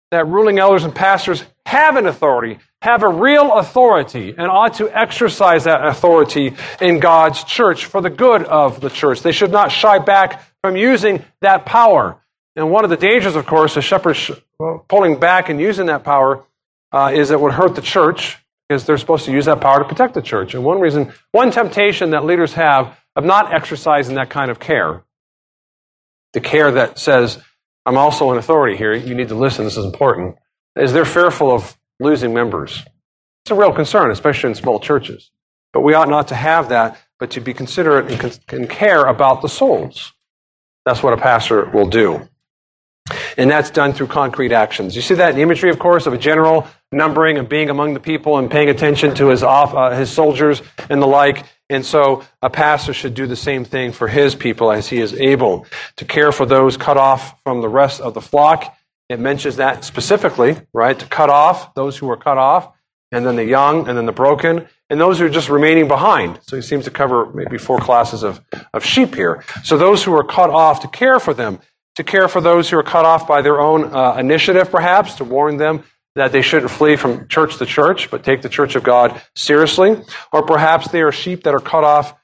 that 0.10 0.26
ruling 0.26 0.58
elders 0.58 0.84
and 0.84 0.96
pastors 0.96 1.44
have 1.68 1.96
an 1.96 2.08
authority, 2.08 2.58
have 2.82 3.04
a 3.04 3.08
real 3.08 3.54
authority, 3.54 4.34
and 4.36 4.48
ought 4.48 4.76
to 4.76 4.90
exercise 4.90 5.66
that 5.66 5.86
authority 5.86 6.56
in 6.82 7.00
God's 7.00 7.44
church 7.44 7.86
for 7.86 8.02
the 8.02 8.10
good 8.10 8.44
of 8.44 8.82
the 8.82 8.90
church. 8.90 9.22
They 9.22 9.32
should 9.32 9.52
not 9.52 9.72
shy 9.72 10.00
back 10.00 10.44
from 10.64 10.76
using 10.76 11.24
that 11.42 11.68
power. 11.68 12.20
And 12.56 12.72
one 12.72 12.84
of 12.84 12.90
the 12.90 12.98
dangers, 12.98 13.36
of 13.36 13.46
course, 13.46 13.78
of 13.78 13.84
shepherds 13.84 14.32
pulling 14.88 15.20
back 15.20 15.50
and 15.50 15.60
using 15.60 15.86
that 15.86 16.04
power 16.04 16.44
uh, 16.92 17.12
is 17.14 17.32
it 17.32 17.40
would 17.40 17.54
hurt 17.54 17.76
the 17.76 17.82
church 17.82 18.38
because 18.68 18.86
they're 18.86 18.98
supposed 18.98 19.26
to 19.26 19.32
use 19.32 19.46
that 19.46 19.62
power 19.62 19.80
to 19.80 19.86
protect 19.86 20.14
the 20.14 20.22
church. 20.22 20.54
And 20.54 20.64
one 20.64 20.80
reason, 20.80 21.12
one 21.32 21.52
temptation 21.52 22.12
that 22.12 22.26
leaders 22.26 22.54
have 22.54 22.98
of 23.16 23.26
not 23.26 23.54
exercising 23.54 24.16
that 24.16 24.30
kind 24.30 24.52
of 24.52 24.60
care, 24.60 25.04
the 26.34 26.40
care 26.40 26.72
that 26.72 27.00
says, 27.00 27.42
I'm 27.86 27.98
also 27.98 28.32
an 28.32 28.38
authority 28.38 28.78
here, 28.78 28.94
you 28.94 29.16
need 29.16 29.30
to 29.30 29.36
listen, 29.36 29.66
this 29.66 29.78
is 29.78 29.86
important, 29.86 30.38
is 30.76 30.94
they're 30.94 31.06
fearful 31.06 31.52
of 31.52 31.76
losing 32.00 32.34
members. 32.34 32.84
It's 33.44 33.52
a 33.52 33.56
real 33.56 33.74
concern, 33.74 34.12
especially 34.12 34.52
in 34.52 34.56
small 34.56 34.80
churches. 34.80 35.32
But 35.74 35.82
we 35.82 35.94
ought 35.94 36.10
not 36.10 36.28
to 36.30 36.36
have 36.36 36.70
that, 36.70 36.98
but 37.20 37.32
to 37.32 37.42
be 37.42 37.54
considerate 37.54 38.12
and, 38.12 38.40
and 38.50 38.70
care 38.70 39.06
about 39.06 39.42
the 39.42 39.50
souls. 39.50 40.14
That's 40.86 41.04
what 41.04 41.14
a 41.14 41.18
pastor 41.18 41.66
will 41.70 41.88
do. 41.90 42.28
And 43.38 43.50
that's 43.50 43.72
done 43.72 43.94
through 43.94 44.08
concrete 44.08 44.52
actions. 44.52 44.96
You 44.96 45.02
see 45.02 45.16
that 45.16 45.32
in 45.32 45.36
the 45.36 45.42
imagery, 45.42 45.70
of 45.70 45.80
course, 45.80 46.06
of 46.06 46.14
a 46.14 46.18
general 46.18 46.68
numbering 46.92 47.38
and 47.38 47.48
being 47.48 47.70
among 47.70 47.94
the 47.94 48.00
people 48.00 48.38
and 48.38 48.50
paying 48.50 48.70
attention 48.70 49.14
to 49.16 49.28
his, 49.28 49.44
off, 49.44 49.74
uh, 49.74 49.92
his 49.92 50.10
soldiers 50.10 50.62
and 50.90 51.02
the 51.02 51.08
like. 51.08 51.46
And 51.70 51.86
so 51.86 52.24
a 52.42 52.50
pastor 52.50 52.94
should 52.94 53.14
do 53.14 53.28
the 53.28 53.36
same 53.36 53.64
thing 53.64 53.92
for 53.92 54.08
his 54.08 54.34
people 54.34 54.72
as 54.72 54.88
he 54.88 55.00
is 55.00 55.14
able 55.14 55.68
to 55.98 56.06
care 56.06 56.32
for 56.32 56.46
those 56.46 56.78
cut 56.78 56.98
off 56.98 57.40
from 57.44 57.62
the 57.62 57.70
rest 57.70 58.02
of 58.02 58.16
the 58.16 58.22
flock. 58.22 58.76
It 59.08 59.20
mentions 59.20 59.58
that 59.58 59.84
specifically, 59.84 60.58
right? 60.74 60.98
To 60.98 61.06
cut 61.06 61.30
off 61.30 61.76
those 61.76 61.98
who 61.98 62.10
are 62.10 62.18
cut 62.18 62.38
off, 62.38 62.74
and 63.12 63.26
then 63.26 63.36
the 63.36 63.46
young, 63.46 63.88
and 63.88 63.98
then 63.98 64.06
the 64.06 64.12
broken, 64.12 64.68
and 64.90 65.00
those 65.00 65.20
who 65.20 65.26
are 65.26 65.30
just 65.30 65.50
remaining 65.50 65.88
behind. 65.88 66.40
So 66.44 66.56
he 66.56 66.62
seems 66.62 66.86
to 66.86 66.92
cover 66.92 67.32
maybe 67.34 67.58
four 67.58 67.80
classes 67.80 68.24
of, 68.24 68.40
of 68.74 68.84
sheep 68.86 69.16
here. 69.16 69.44
So 69.64 69.78
those 69.78 70.04
who 70.04 70.16
are 70.16 70.24
cut 70.24 70.50
off 70.50 70.82
to 70.82 70.88
care 70.88 71.20
for 71.20 71.34
them, 71.34 71.60
to 71.96 72.04
care 72.04 72.28
for 72.28 72.40
those 72.40 72.70
who 72.70 72.78
are 72.78 72.84
cut 72.84 73.06
off 73.06 73.28
by 73.28 73.42
their 73.42 73.60
own 73.60 73.94
uh, 73.94 74.16
initiative, 74.20 74.70
perhaps, 74.70 75.16
to 75.16 75.24
warn 75.24 75.58
them 75.58 75.84
that 76.16 76.32
they 76.32 76.42
shouldn't 76.42 76.72
flee 76.72 76.96
from 76.96 77.28
church 77.28 77.58
to 77.58 77.66
church, 77.66 78.10
but 78.12 78.24
take 78.24 78.42
the 78.42 78.50
church 78.50 78.76
of 78.76 78.84
God 78.84 79.22
seriously. 79.36 80.02
Or 80.32 80.44
perhaps 80.44 80.90
they 80.90 81.02
are 81.02 81.12
sheep 81.12 81.44
that 81.44 81.54
are 81.54 81.60
cut 81.60 81.84
off 81.84 82.16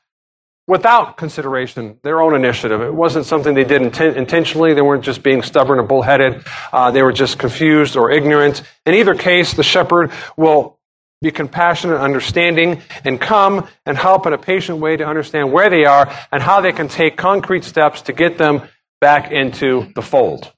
without 0.68 1.18
consideration, 1.18 2.00
their 2.04 2.22
own 2.22 2.36
initiative. 2.36 2.82
It 2.82 2.94
wasn't 2.94 3.26
something 3.26 3.54
they 3.54 3.64
did 3.64 3.82
inten- 3.82 4.16
intentionally. 4.16 4.74
They 4.74 4.82
weren't 4.82 5.04
just 5.04 5.22
being 5.22 5.44
stubborn 5.44 5.80
or 5.80 5.84
bullheaded. 5.84 6.44
Uh, 6.74 6.92
they 6.92 7.04
were 7.04 7.14
just 7.14 7.38
confused 7.38 7.96
or 7.96 8.12
ignorant. 8.12 8.64
In 8.86 8.96
either 8.96 9.14
case, 9.14 9.54
the 9.54 9.64
shepherd 9.64 10.12
will 10.36 10.80
be 11.22 11.32
compassionate, 11.32 11.96
and 11.96 12.04
understanding, 12.04 12.82
and 13.04 13.20
come 13.20 13.68
and 13.86 13.98
help 13.98 14.28
in 14.28 14.34
a 14.34 14.38
patient 14.38 14.80
way 14.80 14.98
to 14.98 15.06
understand 15.06 15.52
where 15.52 15.70
they 15.70 15.86
are 15.86 16.14
and 16.32 16.44
how 16.44 16.62
they 16.62 16.72
can 16.72 16.88
take 16.88 17.18
concrete 17.18 17.64
steps 17.64 18.04
to 18.04 18.14
get 18.14 18.38
them 18.38 18.62
back 19.02 19.32
into 19.32 19.92
the 19.96 20.02
fold. 20.02 20.52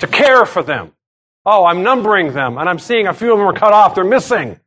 To 0.00 0.06
care 0.06 0.44
for 0.44 0.62
them. 0.62 0.92
Oh, 1.44 1.64
I'm 1.64 1.82
numbering 1.82 2.32
them, 2.32 2.56
and 2.58 2.68
I'm 2.68 2.78
seeing 2.78 3.06
a 3.06 3.14
few 3.14 3.32
of 3.32 3.38
them 3.38 3.48
are 3.48 3.52
cut 3.52 3.72
off. 3.72 3.94
They're 3.94 4.04
missing. 4.04 4.60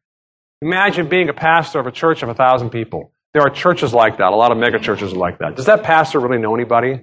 Imagine 0.62 1.08
being 1.08 1.29
a 1.29 1.34
pastor 1.34 1.79
of 1.79 1.88
a 1.88 1.91
church 1.91 2.24
of 2.24 2.29
a 2.29 2.34
thousand 2.34 2.70
people. 2.70 3.12
There 3.34 3.41
are 3.41 3.50
churches 3.50 3.94
like 3.94 4.17
that. 4.17 4.32
A 4.32 4.36
lot 4.36 4.51
of 4.51 4.58
mega 4.58 4.79
churches 4.79 5.13
are 5.13 5.17
like 5.17 5.39
that. 5.39 5.55
Does 5.55 5.65
that 5.65 5.84
pastor 5.84 6.20
really 6.20 6.38
know 6.38 6.55
anybody? 6.55 7.01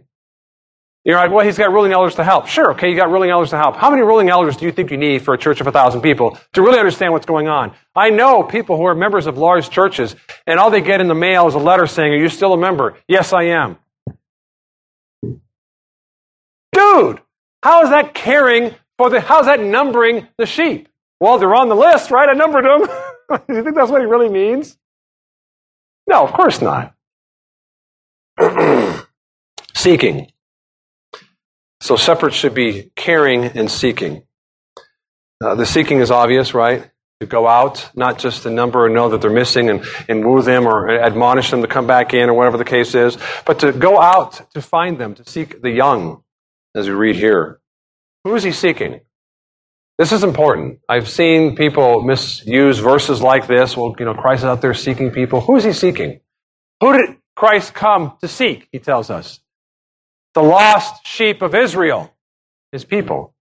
You're 1.05 1.17
like, 1.17 1.33
well, 1.33 1.45
he's 1.45 1.59
got 1.59 1.73
ruling 1.73 1.93
elders 1.93 2.15
to 2.15 2.25
help. 2.25 2.47
Sure, 2.47 2.73
okay, 2.73 2.89
you 2.89 2.97
got 2.97 3.11
ruling 3.11 3.31
elders 3.31 3.51
to 3.51 3.57
help. 3.57 3.77
How 3.77 3.91
many 3.91 4.03
ruling 4.03 4.29
elders 4.29 4.57
do 4.57 4.67
you 4.67 4.73
think 4.73 4.91
you 4.93 4.97
need 4.97 5.23
for 5.23 5.35
a 5.35 5.39
church 5.39 5.61
of 5.61 5.67
a 5.67 5.73
thousand 5.73 6.01
people 6.01 6.39
to 6.53 6.63
really 6.63 6.79
understand 6.79 7.13
what's 7.13 7.27
going 7.27 7.49
on? 7.49 7.75
I 7.95 8.11
know 8.11 8.45
people 8.45 8.77
who 8.77 8.85
are 8.85 8.95
members 8.95 9.27
of 9.27 9.37
large 9.37 9.69
churches, 9.69 10.15
and 10.47 10.61
all 10.61 10.71
they 10.71 10.81
get 10.81 11.01
in 11.01 11.09
the 11.09 11.15
mail 11.15 11.49
is 11.49 11.55
a 11.55 11.59
letter 11.59 11.89
saying, 11.89 12.13
Are 12.13 12.17
you 12.17 12.29
still 12.29 12.53
a 12.53 12.57
member? 12.57 12.97
Yes, 13.09 13.33
I 13.33 13.45
am. 13.45 13.79
Dude, 16.73 17.21
how 17.65 17.83
is 17.83 17.91
that 17.91 18.15
caring 18.15 18.75
the, 18.99 19.21
how's 19.21 19.47
that 19.47 19.61
numbering 19.61 20.29
the 20.39 20.47
sheep? 20.47 20.89
Well, 21.21 21.39
they're 21.39 21.55
on 21.55 21.69
the 21.69 21.77
list, 21.77 22.11
right? 22.11 22.29
I 22.29 22.33
numbered 22.33 22.65
them. 22.65 22.87
Do 23.47 23.55
you 23.55 23.63
think 23.63 23.77
that's 23.77 23.91
what 23.91 24.01
he 24.01 24.07
really 24.07 24.29
means? 24.29 24.77
No, 26.09 26.25
of 26.25 26.33
course 26.33 26.61
not. 26.61 26.95
seeking. 29.75 30.33
So 31.81 31.97
shepherds 31.97 32.37
should 32.37 32.55
be 32.55 32.91
caring 32.95 33.45
and 33.45 33.71
seeking. 33.71 34.25
Uh, 35.43 35.55
the 35.57 35.67
seeking 35.67 35.99
is 35.99 36.11
obvious, 36.11 36.55
right? 36.55 36.89
To 37.21 37.27
go 37.27 37.49
out, 37.49 37.91
not 37.95 38.19
just 38.19 38.45
to 38.45 38.51
number 38.51 38.87
and 38.87 38.95
know 38.95 39.09
that 39.11 39.21
they're 39.21 39.31
missing 39.31 39.71
and, 39.71 39.85
and 40.09 40.25
woo 40.25 40.43
them 40.43 40.67
or 40.67 40.91
admonish 40.91 41.51
them 41.51 41.63
to 41.63 41.69
come 41.69 41.87
back 41.87 42.15
in 42.15 42.29
or 42.29 42.35
whatever 42.35 42.59
the 42.59 42.65
case 42.65 42.95
is, 42.95 43.17
but 43.45 43.61
to 43.61 43.73
go 43.73 44.01
out 44.01 44.53
to 44.55 44.61
find 44.61 44.99
them, 44.99 45.15
to 45.15 45.29
seek 45.29 45.63
the 45.63 45.71
young, 45.71 46.23
as 46.75 46.89
we 46.89 46.95
read 46.95 47.17
here. 47.17 47.61
Who 48.25 48.35
is 48.35 48.43
he 48.43 48.53
seeking? 48.53 49.01
This 49.99 50.13
is 50.13 50.25
important. 50.25 50.81
I've 50.89 51.09
seen 51.09 51.55
people 51.55 52.03
misuse 52.03 52.79
verses 52.79 53.21
like 53.21 53.47
this. 53.47 53.77
Well, 53.77 53.95
you 53.99 54.05
know, 54.05 54.15
Christ 54.15 54.41
is 54.41 54.47
out 54.47 54.61
there 54.61 54.75
seeking 54.75 55.11
people. 55.11 55.41
Who 55.41 55.57
is 55.57 55.65
he 55.65 55.73
seeking? 55.73 56.21
Who 56.81 56.93
did 56.93 57.17
Christ 57.37 57.75
come 57.75 58.17
to 58.21 58.29
seek? 58.29 58.69
He 58.73 58.79
tells 58.79 59.11
us. 59.11 59.41
The 60.35 60.43
lost 60.43 61.07
sheep 61.07 61.43
of 61.43 61.55
Israel, 61.55 62.13
his 62.73 62.85
people. 62.85 63.35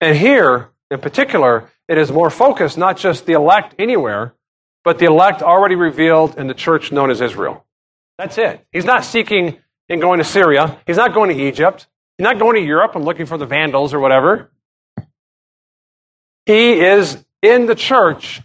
And 0.00 0.16
here, 0.16 0.70
in 0.90 1.00
particular, 1.00 1.70
it 1.88 1.96
is 1.96 2.10
more 2.10 2.30
focused, 2.30 2.76
not 2.76 2.96
just 2.96 3.26
the 3.26 3.34
elect 3.34 3.74
anywhere, 3.78 4.34
but 4.84 4.98
the 4.98 5.06
elect 5.06 5.42
already 5.42 5.76
revealed 5.76 6.38
in 6.38 6.46
the 6.48 6.54
church 6.54 6.90
known 6.90 7.10
as 7.10 7.20
Israel. 7.20 7.64
That's 8.18 8.36
it. 8.38 8.66
He's 8.72 8.84
not 8.84 9.04
seeking 9.04 9.58
and 9.88 10.00
going 10.00 10.18
to 10.18 10.24
Syria. 10.24 10.78
He's 10.86 10.96
not 10.96 11.14
going 11.14 11.36
to 11.36 11.42
Egypt. 11.42 11.86
He's 12.20 12.24
not 12.24 12.38
going 12.38 12.56
to 12.56 12.60
Europe 12.60 12.96
and 12.96 13.04
looking 13.06 13.24
for 13.24 13.38
the 13.38 13.46
Vandals 13.46 13.94
or 13.94 13.98
whatever. 13.98 14.50
He 16.44 16.78
is 16.78 17.16
in 17.40 17.64
the 17.64 17.74
church 17.74 18.42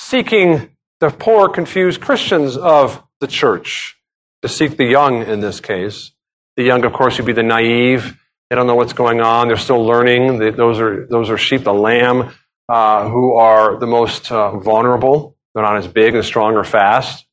seeking 0.00 0.74
the 0.98 1.10
poor, 1.10 1.48
confused 1.48 2.00
Christians 2.00 2.56
of 2.56 3.00
the 3.20 3.28
church, 3.28 3.96
to 4.42 4.48
seek 4.48 4.76
the 4.76 4.86
young 4.86 5.22
in 5.22 5.38
this 5.38 5.60
case. 5.60 6.10
The 6.56 6.64
young, 6.64 6.84
of 6.84 6.92
course, 6.92 7.16
would 7.18 7.26
be 7.26 7.32
the 7.32 7.44
naive. 7.44 8.20
They 8.50 8.56
don't 8.56 8.66
know 8.66 8.74
what's 8.74 8.94
going 8.94 9.20
on. 9.20 9.46
They're 9.46 9.58
still 9.58 9.86
learning. 9.86 10.40
those, 10.56 10.80
are, 10.80 11.06
those 11.06 11.30
are 11.30 11.38
sheep, 11.38 11.62
the 11.62 11.72
lamb, 11.72 12.32
uh, 12.68 13.08
who 13.08 13.34
are 13.36 13.78
the 13.78 13.86
most 13.86 14.32
uh, 14.32 14.58
vulnerable. 14.58 15.36
They're 15.54 15.62
not 15.62 15.76
as 15.76 15.86
big 15.86 16.16
and 16.16 16.24
strong 16.24 16.56
or 16.56 16.64
fast. 16.64 17.26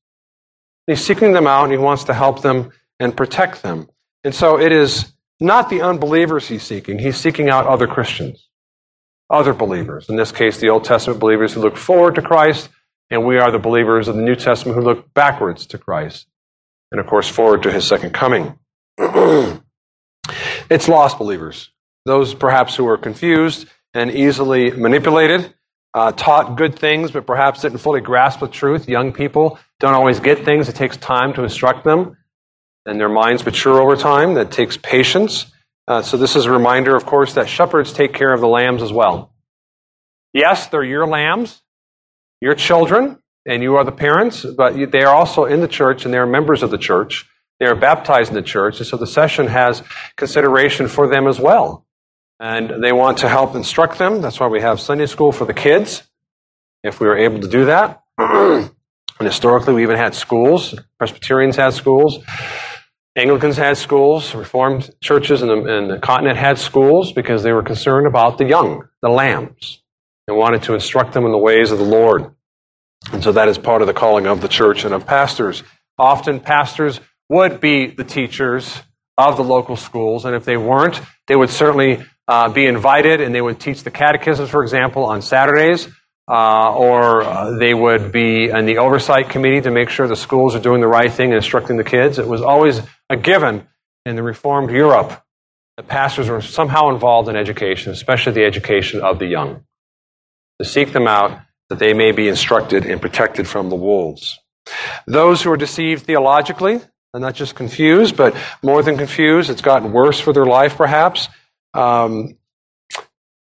He's 0.86 1.04
seeking 1.04 1.34
them 1.34 1.48
out 1.48 1.64
and 1.64 1.72
he 1.72 1.80
wants 1.80 2.04
to 2.04 2.14
help 2.14 2.44
them 2.44 2.72
and 3.00 3.18
protect 3.18 3.64
them. 3.64 3.90
And 4.24 4.36
so 4.36 4.60
it 4.60 4.72
is 4.72 5.12
not 5.42 5.70
the 5.70 5.82
unbelievers 5.82 6.48
he's 6.48 6.64
seeking. 6.64 7.00
He's 7.00 7.18
seeking 7.18 7.50
out 7.50 7.66
other 7.66 7.88
Christians, 7.88 8.48
other 9.30 9.54
believers. 9.54 10.08
In 10.08 10.16
this 10.16 10.32
case, 10.32 10.60
the 10.60 10.70
Old 10.70 10.86
Testament 10.86 11.20
believers 11.20 11.54
who 11.54 11.62
look 11.62 11.78
forward 11.78 12.16
to 12.16 12.22
Christ, 12.22 12.70
and 13.10 13.26
we 13.26 13.40
are 13.40 13.52
the 13.52 13.60
believers 13.60 14.08
of 14.08 14.16
the 14.16 14.22
New 14.22 14.36
Testament 14.36 14.78
who 14.78 14.84
look 14.84 15.14
backwards 15.14 15.66
to 15.68 15.78
Christ, 15.78 16.28
and 16.92 17.02
of 17.02 17.08
course, 17.08 17.28
forward 17.28 17.64
to 17.64 17.72
his 17.72 17.86
second 17.86 18.14
coming. 18.14 18.58
it's 20.70 20.88
lost 20.88 21.18
believers, 21.18 21.72
those 22.06 22.36
perhaps 22.36 22.76
who 22.76 22.88
are 22.88 22.98
confused 22.98 23.68
and 23.94 24.12
easily 24.12 24.72
manipulated. 24.72 25.54
Uh, 25.94 26.10
taught 26.14 26.56
good 26.56 26.80
things, 26.80 27.12
but 27.12 27.28
perhaps 27.28 27.64
didn't 27.64 27.80
fully 27.80 28.00
grasp 28.00 28.40
the 28.40 28.48
truth. 28.48 28.88
Young 28.88 29.12
people 29.12 29.60
don't 29.82 29.94
always 29.94 30.22
get 30.22 30.46
things. 30.46 30.70
It 30.70 30.76
takes 30.76 30.96
time 30.96 31.34
to 31.34 31.44
instruct 31.44 31.84
them 31.84 32.16
and 32.86 33.00
their 33.00 33.10
minds 33.10 33.46
mature 33.46 33.82
over 33.82 33.96
time. 33.96 34.36
That 34.36 34.52
takes 34.52 34.78
patience. 34.78 35.52
Uh, 35.88 36.02
so 36.02 36.18
this 36.18 36.36
is 36.36 36.46
a 36.46 36.52
reminder, 36.52 36.96
of 36.96 37.06
course, 37.06 37.34
that 37.34 37.50
shepherds 37.50 37.92
take 37.94 38.14
care 38.14 38.34
of 38.34 38.42
the 38.42 38.48
lambs 38.48 38.82
as 38.82 38.94
well. 38.94 39.34
Yes, 40.34 40.68
they're 40.68 40.84
your 40.84 41.08
lambs, 41.08 41.62
your 42.40 42.56
children, 42.56 43.20
and 43.46 43.64
you 43.64 43.76
are 43.76 43.84
the 43.84 43.92
parents, 43.92 44.46
but 44.46 44.92
they 44.92 45.04
are 45.04 45.14
also 45.14 45.46
in 45.46 45.62
the 45.62 45.68
church 45.68 46.06
and 46.06 46.14
they 46.14 46.18
are 46.18 46.28
members 46.28 46.64
of 46.64 46.72
the 46.72 46.78
church. 46.78 47.28
They 47.60 47.66
are 47.66 47.76
baptized 47.76 48.30
in 48.30 48.36
the 48.36 48.42
church, 48.42 48.80
and 48.80 48.88
so 48.88 48.98
the 48.98 49.06
session 49.06 49.48
has 49.48 49.84
consideration 50.16 50.88
for 50.88 51.08
them 51.08 51.28
as 51.28 51.40
well. 51.40 51.86
And 52.40 52.84
they 52.84 52.92
want 52.92 53.20
to 53.20 53.30
help 53.30 53.54
instruct 53.54 54.00
them. 54.00 54.22
That's 54.22 54.40
why 54.40 54.48
we 54.48 54.62
have 54.62 54.80
Sunday 54.80 55.06
school 55.06 55.32
for 55.32 55.46
the 55.46 55.54
kids, 55.54 56.02
if 56.84 57.00
we 57.00 57.06
were 57.06 57.18
able 57.18 57.40
to 57.40 57.48
do 57.48 57.66
that. 57.66 58.02
and 58.18 58.72
historically, 59.20 59.76
we 59.76 59.84
even 59.84 59.98
had 59.98 60.16
schools. 60.16 60.74
Presbyterians 60.98 61.56
had 61.56 61.74
schools. 61.74 62.18
Anglicans 63.16 63.58
had 63.58 63.78
schools. 63.78 64.34
Reformed 64.34 64.90
churches 65.02 65.42
in 65.42 65.50
the, 65.50 65.78
in 65.78 65.88
the 65.90 66.00
continent 66.00 66.38
had 66.38 66.58
schools 66.58 67.12
because 67.12 67.44
they 67.44 67.52
were 67.52 67.64
concerned 67.64 68.08
about 68.08 68.38
the 68.38 68.46
young, 68.46 68.88
the 69.02 69.10
lambs, 69.10 69.82
and 70.28 70.38
wanted 70.38 70.64
to 70.64 70.74
instruct 70.74 71.14
them 71.14 71.26
in 71.26 71.32
the 71.32 71.38
ways 71.38 71.72
of 71.72 71.78
the 71.78 71.84
Lord. 71.84 72.34
And 73.12 73.24
so 73.24 73.32
that 73.34 73.50
is 73.50 73.58
part 73.58 73.82
of 73.82 73.88
the 73.88 73.94
calling 73.94 74.28
of 74.28 74.42
the 74.42 74.48
church 74.48 74.86
and 74.86 74.94
of 74.94 75.06
pastors. 75.06 75.64
Often 75.98 76.42
pastors 76.42 77.02
would 77.30 77.60
be 77.60 77.88
the 77.88 78.04
teachers 78.04 78.82
of 79.18 79.38
the 79.38 79.44
local 79.44 79.76
schools, 79.76 80.24
and 80.26 80.36
if 80.36 80.46
they 80.46 80.58
weren't, 80.58 81.02
they 81.28 81.36
would 81.36 81.50
certainly 81.50 82.04
uh, 82.28 82.50
be 82.50 82.66
invited 82.66 83.20
and 83.20 83.36
they 83.36 83.42
would 83.42 83.60
teach 83.60 83.84
the 83.84 83.92
catechisms, 83.92 84.50
for 84.50 84.64
example, 84.64 85.04
on 85.04 85.22
Saturdays, 85.22 85.90
uh, 86.30 86.74
or 86.74 87.24
uh, 87.24 87.58
they 87.58 87.74
would 87.74 88.12
be 88.12 88.50
in 88.50 88.66
the 88.66 88.78
oversight 88.78 89.30
committee 89.30 89.62
to 89.62 89.72
make 89.72 89.90
sure 89.90 90.08
the 90.08 90.16
schools 90.16 90.56
are 90.56 90.60
doing 90.60 90.80
the 90.80 90.88
right 90.88 91.12
thing 91.12 91.28
and 91.28 91.36
instructing 91.36 91.78
the 91.78 91.84
kids. 91.84 92.20
It 92.20 92.28
was 92.28 92.42
always 92.42 92.82
a 93.12 93.18
given 93.18 93.68
in 94.06 94.16
the 94.16 94.24
Reformed 94.24 94.72
Europe 94.72 95.22
that 95.76 95.88
pastors 95.90 96.30
were 96.30 96.42
somehow 96.42 96.90
involved 96.90 97.28
in 97.28 97.36
education, 97.36 97.92
especially 97.92 98.32
the 98.32 98.46
education 98.46 99.02
of 99.02 99.20
the 99.20 99.26
young, 99.26 99.66
to 100.60 100.66
seek 100.66 100.94
them 100.94 101.08
out 101.08 101.42
that 101.70 101.78
they 101.78 101.94
may 101.94 102.14
be 102.14 102.30
instructed 102.30 102.86
and 102.86 103.02
protected 103.02 103.48
from 103.48 103.70
the 103.70 103.76
wolves. 103.76 104.40
Those 105.08 105.42
who 105.42 105.52
are 105.52 105.58
deceived 105.58 106.06
theologically, 106.06 106.80
and 107.14 107.22
not 107.22 107.36
just 107.36 107.54
confused, 107.54 108.16
but 108.16 108.34
more 108.64 108.82
than 108.82 108.98
confused, 108.98 109.50
it's 109.50 109.62
gotten 109.62 109.92
worse 109.92 110.20
for 110.20 110.32
their 110.32 110.46
life 110.46 110.78
perhaps. 110.78 111.28
Um, 111.74 112.38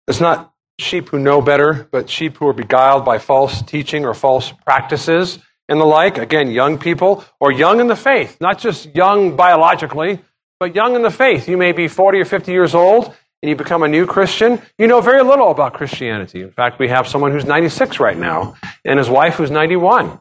it's 0.09 0.21
not 0.21 0.55
sheep 0.79 1.11
who 1.11 1.19
know 1.19 1.43
better, 1.43 1.87
but 1.93 2.09
sheep 2.09 2.39
who 2.39 2.49
are 2.49 2.55
beguiled 2.55 3.05
by 3.05 3.19
false 3.19 3.61
teaching 3.61 4.07
or 4.07 4.15
false 4.15 4.51
practices 4.65 5.39
and 5.73 5.81
the 5.81 5.85
like. 5.85 6.19
Again, 6.19 6.51
young 6.51 6.79
people 6.79 7.25
or 7.41 7.51
young 7.51 7.81
in 7.81 7.89
the 7.89 7.97
faith, 7.97 8.41
not 8.41 8.59
just 8.59 8.95
young 8.95 9.35
biologically, 9.35 10.21
but 10.61 10.77
young 10.77 10.95
in 10.95 11.03
the 11.03 11.11
faith. 11.11 11.49
You 11.49 11.57
may 11.57 11.73
be 11.73 11.89
40 11.89 12.21
or 12.21 12.25
50 12.25 12.53
years 12.53 12.75
old 12.75 13.13
and 13.43 13.51
you 13.51 13.57
become 13.57 13.83
a 13.83 13.89
new 13.89 14.07
Christian, 14.07 14.63
you 14.79 14.87
know 14.87 15.01
very 15.01 15.23
little 15.25 15.51
about 15.51 15.75
Christianity. 15.75 16.43
In 16.43 16.53
fact, 16.53 16.79
we 16.79 16.89
have 16.89 17.09
someone 17.09 17.33
who's 17.33 17.45
96 17.45 17.99
right 17.99 18.17
now 18.17 18.55
and 18.85 18.99
his 18.99 19.11
wife 19.11 19.35
who's 19.35 19.51
91. 19.51 20.21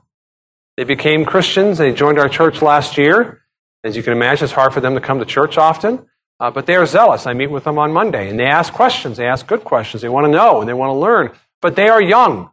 They 0.77 0.83
became 0.85 1.25
Christians. 1.25 1.77
They 1.77 1.93
joined 1.93 2.17
our 2.17 2.29
church 2.29 2.61
last 2.63 2.97
year. 2.97 3.41
As 3.83 3.95
you 3.95 4.01
can 4.01 4.13
imagine, 4.13 4.45
it's 4.45 4.53
hard 4.53 4.73
for 4.73 4.79
them 4.79 4.95
to 4.95 5.01
come 5.01 5.19
to 5.19 5.25
church 5.25 5.57
often, 5.57 6.07
uh, 6.39 6.49
but 6.49 6.65
they 6.65 6.75
are 6.75 6.85
zealous. 6.85 7.27
I 7.27 7.33
meet 7.33 7.51
with 7.51 7.63
them 7.63 7.77
on 7.77 7.91
Monday 7.91 8.29
and 8.29 8.39
they 8.39 8.45
ask 8.45 8.73
questions. 8.73 9.17
They 9.17 9.27
ask 9.27 9.45
good 9.45 9.63
questions. 9.63 10.01
They 10.01 10.09
want 10.09 10.25
to 10.25 10.31
know 10.31 10.59
and 10.59 10.67
they 10.69 10.73
want 10.73 10.89
to 10.89 10.99
learn, 10.99 11.31
but 11.61 11.75
they 11.75 11.89
are 11.89 12.01
young. 12.01 12.51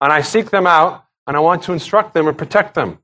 And 0.00 0.12
I 0.12 0.22
seek 0.22 0.50
them 0.50 0.66
out 0.66 1.05
and 1.26 1.36
I 1.36 1.40
want 1.40 1.64
to 1.64 1.72
instruct 1.72 2.14
them 2.14 2.28
and 2.28 2.38
protect 2.38 2.74
them 2.74 2.98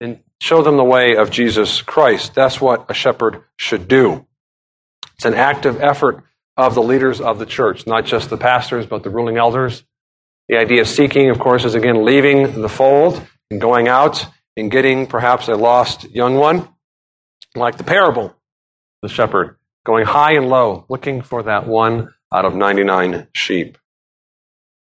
and 0.00 0.20
show 0.40 0.62
them 0.62 0.76
the 0.76 0.84
way 0.84 1.16
of 1.16 1.30
Jesus 1.30 1.82
Christ. 1.82 2.34
That's 2.34 2.60
what 2.60 2.90
a 2.90 2.94
shepherd 2.94 3.44
should 3.56 3.86
do. 3.86 4.26
It's 5.14 5.24
an 5.24 5.34
active 5.34 5.80
effort 5.80 6.24
of 6.56 6.74
the 6.74 6.82
leaders 6.82 7.20
of 7.20 7.38
the 7.38 7.46
church, 7.46 7.86
not 7.86 8.04
just 8.04 8.28
the 8.28 8.36
pastors, 8.36 8.86
but 8.86 9.02
the 9.02 9.10
ruling 9.10 9.36
elders. 9.36 9.84
The 10.48 10.58
idea 10.58 10.82
of 10.82 10.88
seeking, 10.88 11.30
of 11.30 11.38
course, 11.38 11.64
is 11.64 11.74
again 11.74 12.04
leaving 12.04 12.60
the 12.60 12.68
fold 12.68 13.22
and 13.50 13.60
going 13.60 13.88
out 13.88 14.26
and 14.56 14.70
getting 14.70 15.06
perhaps 15.06 15.48
a 15.48 15.54
lost 15.54 16.10
young 16.10 16.34
one, 16.34 16.68
like 17.54 17.78
the 17.78 17.84
parable, 17.84 18.34
the 19.00 19.08
shepherd, 19.08 19.56
going 19.86 20.04
high 20.04 20.34
and 20.34 20.48
low, 20.48 20.84
looking 20.88 21.22
for 21.22 21.44
that 21.44 21.66
one 21.66 22.12
out 22.34 22.44
of 22.44 22.54
99 22.54 23.28
sheep. 23.34 23.78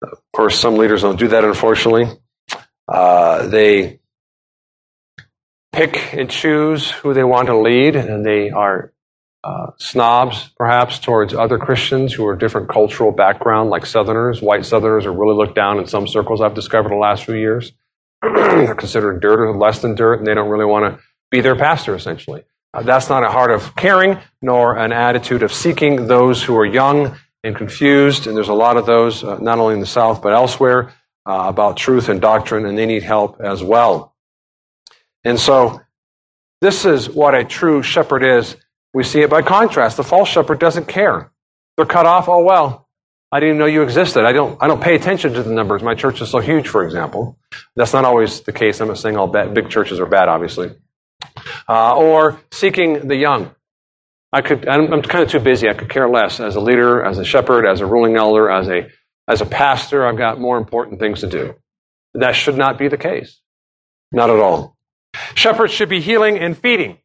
Of 0.01 0.19
course, 0.33 0.59
some 0.59 0.77
leaders 0.77 1.01
don't 1.01 1.19
do 1.19 1.29
that, 1.29 1.43
unfortunately. 1.43 2.07
Uh, 2.87 3.47
they 3.47 3.99
pick 5.71 6.13
and 6.13 6.29
choose 6.29 6.89
who 6.89 7.13
they 7.13 7.23
want 7.23 7.47
to 7.47 7.57
lead, 7.57 7.95
and 7.95 8.25
they 8.25 8.49
are 8.51 8.93
uh, 9.43 9.71
snobs, 9.77 10.49
perhaps, 10.57 10.99
towards 10.99 11.33
other 11.33 11.57
Christians 11.57 12.13
who 12.13 12.25
are 12.27 12.35
different 12.35 12.69
cultural 12.69 13.11
background, 13.11 13.69
like 13.69 13.85
Southerners. 13.85 14.41
White 14.41 14.65
Southerners 14.65 15.05
are 15.05 15.11
really 15.11 15.35
looked 15.35 15.55
down 15.55 15.79
in 15.79 15.87
some 15.87 16.07
circles 16.07 16.41
I've 16.41 16.53
discovered 16.53 16.91
in 16.91 16.97
the 16.97 17.01
last 17.01 17.25
few 17.25 17.35
years. 17.35 17.73
They're 18.21 18.75
considered 18.75 19.19
dirt 19.19 19.39
or 19.39 19.57
less 19.57 19.81
than 19.81 19.95
dirt, 19.95 20.19
and 20.19 20.27
they 20.27 20.33
don't 20.33 20.49
really 20.49 20.65
want 20.65 20.85
to 20.93 21.03
be 21.29 21.41
their 21.41 21.55
pastor, 21.55 21.95
essentially. 21.95 22.43
Uh, 22.73 22.83
that's 22.83 23.09
not 23.09 23.23
a 23.23 23.29
heart 23.29 23.51
of 23.51 23.75
caring, 23.75 24.17
nor 24.41 24.77
an 24.77 24.93
attitude 24.93 25.43
of 25.43 25.51
seeking 25.51 26.07
those 26.07 26.41
who 26.41 26.55
are 26.57 26.65
young 26.65 27.17
and 27.43 27.55
confused. 27.55 28.27
And 28.27 28.37
there's 28.37 28.47
a 28.47 28.53
lot 28.53 28.77
of 28.77 28.85
those, 28.85 29.23
uh, 29.23 29.39
not 29.39 29.59
only 29.59 29.73
in 29.73 29.79
the 29.81 29.85
South, 29.85 30.21
but 30.21 30.31
elsewhere, 30.31 30.93
uh, 31.25 31.45
about 31.47 31.77
truth 31.77 32.09
and 32.09 32.21
doctrine, 32.21 32.65
and 32.65 32.77
they 32.77 32.85
need 32.85 33.03
help 33.03 33.41
as 33.41 33.63
well. 33.63 34.15
And 35.23 35.39
so, 35.39 35.81
this 36.61 36.85
is 36.85 37.09
what 37.09 37.35
a 37.35 37.43
true 37.43 37.83
shepherd 37.83 38.23
is 38.23 38.55
we 38.93 39.03
see 39.03 39.21
it 39.21 39.29
by 39.29 39.41
contrast. 39.41 39.97
The 39.97 40.03
false 40.03 40.29
shepherd 40.29 40.59
doesn't 40.59 40.87
care. 40.87 41.31
They're 41.75 41.85
cut 41.85 42.05
off. 42.05 42.29
Oh, 42.29 42.43
well, 42.43 42.87
I 43.31 43.39
didn't 43.39 43.57
know 43.57 43.65
you 43.65 43.81
existed. 43.81 44.25
I 44.25 44.31
don't, 44.31 44.61
I 44.61 44.67
don't 44.67 44.81
pay 44.81 44.95
attention 44.95 45.33
to 45.33 45.43
the 45.43 45.51
numbers. 45.51 45.81
My 45.81 45.95
church 45.95 46.21
is 46.21 46.29
so 46.29 46.39
huge, 46.39 46.67
for 46.67 46.83
example. 46.83 47.39
That's 47.75 47.91
not 47.91 48.05
always 48.05 48.41
the 48.41 48.51
case. 48.51 48.79
I'm 48.79 48.89
not 48.89 48.99
saying 48.99 49.17
all 49.17 49.27
bad, 49.27 49.53
big 49.55 49.69
churches 49.69 49.99
are 49.99 50.05
bad, 50.05 50.29
obviously. 50.29 50.71
Uh, 51.67 51.95
or 51.97 52.39
seeking 52.51 53.07
the 53.07 53.15
young. 53.15 53.55
I 54.31 54.41
could, 54.41 54.67
I'm, 54.67 54.93
I'm 54.93 55.01
kind 55.01 55.23
of 55.23 55.31
too 55.31 55.39
busy. 55.39 55.67
I 55.67 55.73
could 55.73 55.89
care 55.89 56.07
less. 56.07 56.39
As 56.39 56.55
a 56.55 56.59
leader, 56.59 57.03
as 57.03 57.17
a 57.17 57.25
shepherd, 57.25 57.65
as 57.65 57.81
a 57.81 57.85
ruling 57.85 58.15
elder, 58.15 58.51
as 58.51 58.67
a, 58.67 58.89
as 59.27 59.41
a 59.41 59.45
pastor, 59.45 60.05
I've 60.05 60.17
got 60.17 60.39
more 60.39 60.57
important 60.57 60.99
things 60.99 61.21
to 61.21 61.27
do. 61.27 61.55
That 62.13 62.33
should 62.33 62.57
not 62.57 62.77
be 62.77 62.87
the 62.87 62.97
case. 62.97 63.39
Not 64.11 64.29
at 64.29 64.39
all. 64.39 64.77
Shepherds 65.35 65.73
should 65.73 65.89
be 65.89 66.01
healing 66.01 66.37
and 66.37 66.57
feeding. 66.57 66.97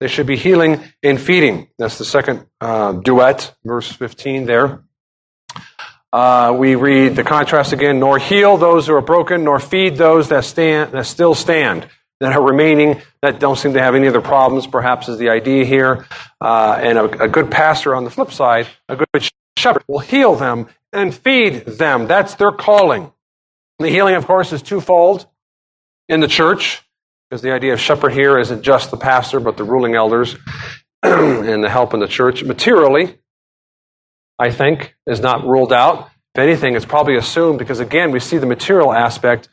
They 0.00 0.08
should 0.08 0.26
be 0.26 0.36
healing 0.36 0.80
and 1.02 1.20
feeding. 1.20 1.68
That's 1.78 1.98
the 1.98 2.04
second 2.04 2.46
uh, 2.60 2.92
duet, 2.92 3.54
verse 3.64 3.90
15 3.90 4.46
there. 4.46 4.82
Uh, 6.12 6.54
we 6.58 6.74
read 6.74 7.16
the 7.16 7.24
contrast 7.24 7.72
again, 7.72 7.98
nor 7.98 8.18
heal 8.18 8.56
those 8.56 8.86
who 8.86 8.94
are 8.94 9.00
broken, 9.00 9.44
nor 9.44 9.58
feed 9.58 9.96
those 9.96 10.28
that 10.28 10.44
stand, 10.44 10.92
that 10.92 11.06
still 11.06 11.34
stand, 11.34 11.86
that 12.20 12.32
are 12.32 12.42
remaining, 12.42 13.00
that 13.22 13.40
don't 13.40 13.56
seem 13.56 13.72
to 13.72 13.80
have 13.80 13.94
any 13.94 14.08
other 14.08 14.20
problems, 14.20 14.66
perhaps 14.66 15.08
is 15.08 15.18
the 15.18 15.30
idea 15.30 15.64
here. 15.64 16.06
Uh, 16.40 16.78
and 16.82 16.98
a, 16.98 17.24
a 17.24 17.28
good 17.28 17.50
pastor 17.50 17.94
on 17.94 18.04
the 18.04 18.10
flip 18.10 18.30
side, 18.30 18.66
a 18.88 18.96
good 18.96 19.30
shepherd 19.56 19.84
will 19.88 20.00
heal 20.00 20.34
them 20.34 20.68
and 20.92 21.14
feed 21.14 21.66
them. 21.66 22.06
That's 22.06 22.34
their 22.34 22.52
calling. 22.52 23.12
The 23.78 23.88
healing, 23.88 24.14
of 24.14 24.26
course, 24.26 24.52
is 24.52 24.62
twofold 24.62 25.26
in 26.08 26.20
the 26.20 26.28
church. 26.28 26.82
Because 27.28 27.42
the 27.42 27.52
idea 27.52 27.72
of 27.72 27.80
shepherd 27.80 28.12
here 28.12 28.38
isn't 28.38 28.62
just 28.62 28.90
the 28.90 28.98
pastor, 28.98 29.40
but 29.40 29.56
the 29.56 29.64
ruling 29.64 29.94
elders 29.94 30.36
and 31.02 31.64
the 31.64 31.70
help 31.70 31.94
in 31.94 32.00
the 32.00 32.06
church. 32.06 32.44
Materially, 32.44 33.18
I 34.38 34.50
think, 34.50 34.94
is 35.06 35.20
not 35.20 35.46
ruled 35.46 35.72
out. 35.72 36.10
If 36.34 36.42
anything, 36.42 36.76
it's 36.76 36.84
probably 36.84 37.16
assumed 37.16 37.58
because, 37.58 37.80
again, 37.80 38.10
we 38.10 38.20
see 38.20 38.38
the 38.38 38.46
material 38.46 38.92
aspect 38.92 39.48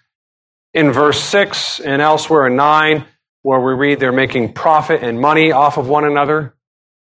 in 0.74 0.92
verse 0.92 1.22
6 1.24 1.80
and 1.80 2.02
elsewhere 2.02 2.48
in 2.48 2.56
9, 2.56 3.06
where 3.42 3.60
we 3.60 3.74
read 3.74 4.00
they're 4.00 4.12
making 4.12 4.54
profit 4.54 5.02
and 5.02 5.20
money 5.20 5.52
off 5.52 5.78
of 5.78 5.88
one 5.88 6.06
another. 6.06 6.56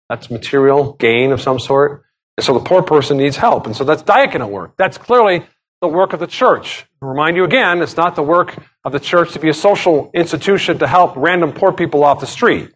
That's 0.10 0.32
material 0.32 0.93
gain 0.93 1.32
of 1.32 1.41
some 1.41 1.60
sort. 1.60 2.04
And 2.38 2.46
so 2.46 2.54
the 2.54 2.63
poor 2.63 2.82
person 2.82 3.17
needs 3.17 3.38
help. 3.38 3.65
And 3.65 3.76
so 3.76 3.84
that's 3.84 4.04
diaconal 4.04 4.50
work. 4.50 4.74
That's 4.78 4.98
clearly 4.98 5.46
the 5.82 5.88
work 5.88 6.13
of 6.13 6.20
the 6.20 6.28
church. 6.28 6.86
I 7.02 7.08
remind 7.08 7.36
you 7.36 7.44
again, 7.44 7.82
it's 7.82 7.98
not 7.98 8.15
the 8.15 8.24
work 8.24 8.56
of 8.86 8.91
the 8.91 9.00
church 9.00 9.34
to 9.34 9.39
be 9.39 9.50
a 9.50 9.54
social 9.54 10.12
institution 10.13 10.78
to 10.80 10.88
help 10.88 11.15
random 11.15 11.52
poor 11.52 11.74
people 11.74 12.04
off 12.04 12.20
the 12.20 12.28
street, 12.28 12.72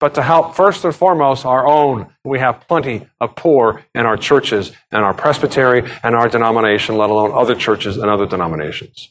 but 0.00 0.14
to 0.14 0.22
help 0.22 0.56
first 0.56 0.84
and 0.84 0.94
foremost 0.94 1.46
our 1.46 1.66
own. 1.66 2.12
We 2.24 2.40
have 2.40 2.66
plenty 2.66 3.06
of 3.20 3.36
poor 3.36 3.84
in 3.94 4.04
our 4.04 4.16
churches 4.16 4.72
and 4.90 5.04
our 5.04 5.14
presbytery 5.14 5.88
and 6.02 6.14
our 6.14 6.28
denomination, 6.28 6.96
let 6.96 7.10
alone 7.10 7.32
other 7.32 7.54
churches 7.54 7.96
and 7.96 8.10
other 8.10 8.26
denominations. 8.26 9.10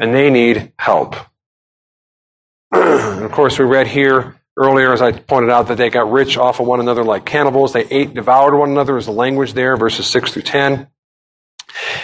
And 0.00 0.14
they 0.14 0.28
need 0.28 0.72
help. 0.78 1.14
and 2.72 3.24
of 3.24 3.30
course, 3.32 3.58
we 3.58 3.64
read 3.64 3.86
here 3.86 4.37
earlier, 4.58 4.92
as 4.92 5.00
I 5.00 5.12
pointed 5.12 5.50
out, 5.50 5.68
that 5.68 5.78
they 5.78 5.88
got 5.88 6.10
rich 6.10 6.36
off 6.36 6.60
of 6.60 6.66
one 6.66 6.80
another 6.80 7.04
like 7.04 7.24
cannibals. 7.24 7.72
They 7.72 7.84
ate, 7.84 8.14
devoured 8.14 8.56
one 8.56 8.70
another, 8.70 8.98
is 8.98 9.06
the 9.06 9.12
language 9.12 9.54
there, 9.54 9.76
verses 9.76 10.06
6 10.06 10.32
through 10.32 10.42
10. 10.42 10.88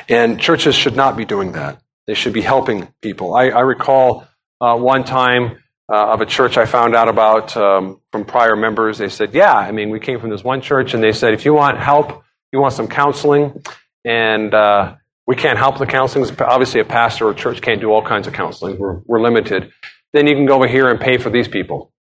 And 0.09 0.41
churches 0.41 0.75
should 0.75 0.97
not 0.97 1.17
be 1.17 1.25
doing 1.25 1.53
that. 1.53 1.81
They 2.07 2.15
should 2.15 2.33
be 2.33 2.43
helping 2.43 2.89
people. 3.03 3.35
I, 3.35 3.49
I 3.49 3.61
recall 3.61 4.27
uh, 4.61 4.77
one 4.77 5.05
time 5.05 5.59
uh, 5.93 6.13
of 6.13 6.21
a 6.21 6.27
church 6.27 6.57
I 6.57 6.67
found 6.67 6.95
out 6.95 7.09
about 7.09 7.57
um, 7.57 8.01
from 8.13 8.25
prior 8.25 8.57
members. 8.57 8.99
They 8.99 9.09
said, 9.09 9.35
Yeah, 9.35 9.55
I 9.55 9.73
mean, 9.73 9.91
we 9.91 10.01
came 10.01 10.21
from 10.21 10.31
this 10.31 10.45
one 10.45 10.61
church, 10.61 10.95
and 10.95 11.03
they 11.03 11.13
said, 11.13 11.35
if 11.35 11.45
you 11.45 11.55
want 11.55 11.79
help, 11.79 12.23
you 12.53 12.61
want 12.61 12.75
some 12.75 12.89
counseling, 12.89 13.63
and 14.05 14.55
uh, 14.55 14.97
we 15.27 15.37
can't 15.37 15.59
help 15.59 15.79
the 15.79 15.87
counseling. 15.87 16.31
Obviously, 16.41 16.81
a 16.81 16.85
pastor 16.85 17.27
or 17.27 17.35
church 17.35 17.61
can't 17.61 17.81
do 17.81 17.91
all 17.91 18.03
kinds 18.03 18.27
of 18.27 18.33
counseling, 18.33 18.79
we're, 18.79 19.01
we're 19.07 19.21
limited. 19.21 19.73
Then 20.13 20.27
you 20.27 20.35
can 20.35 20.47
go 20.47 20.57
over 20.57 20.69
here 20.69 20.89
and 20.91 21.01
pay 21.01 21.19
for 21.19 21.31
these 21.31 21.49
people. 21.49 21.93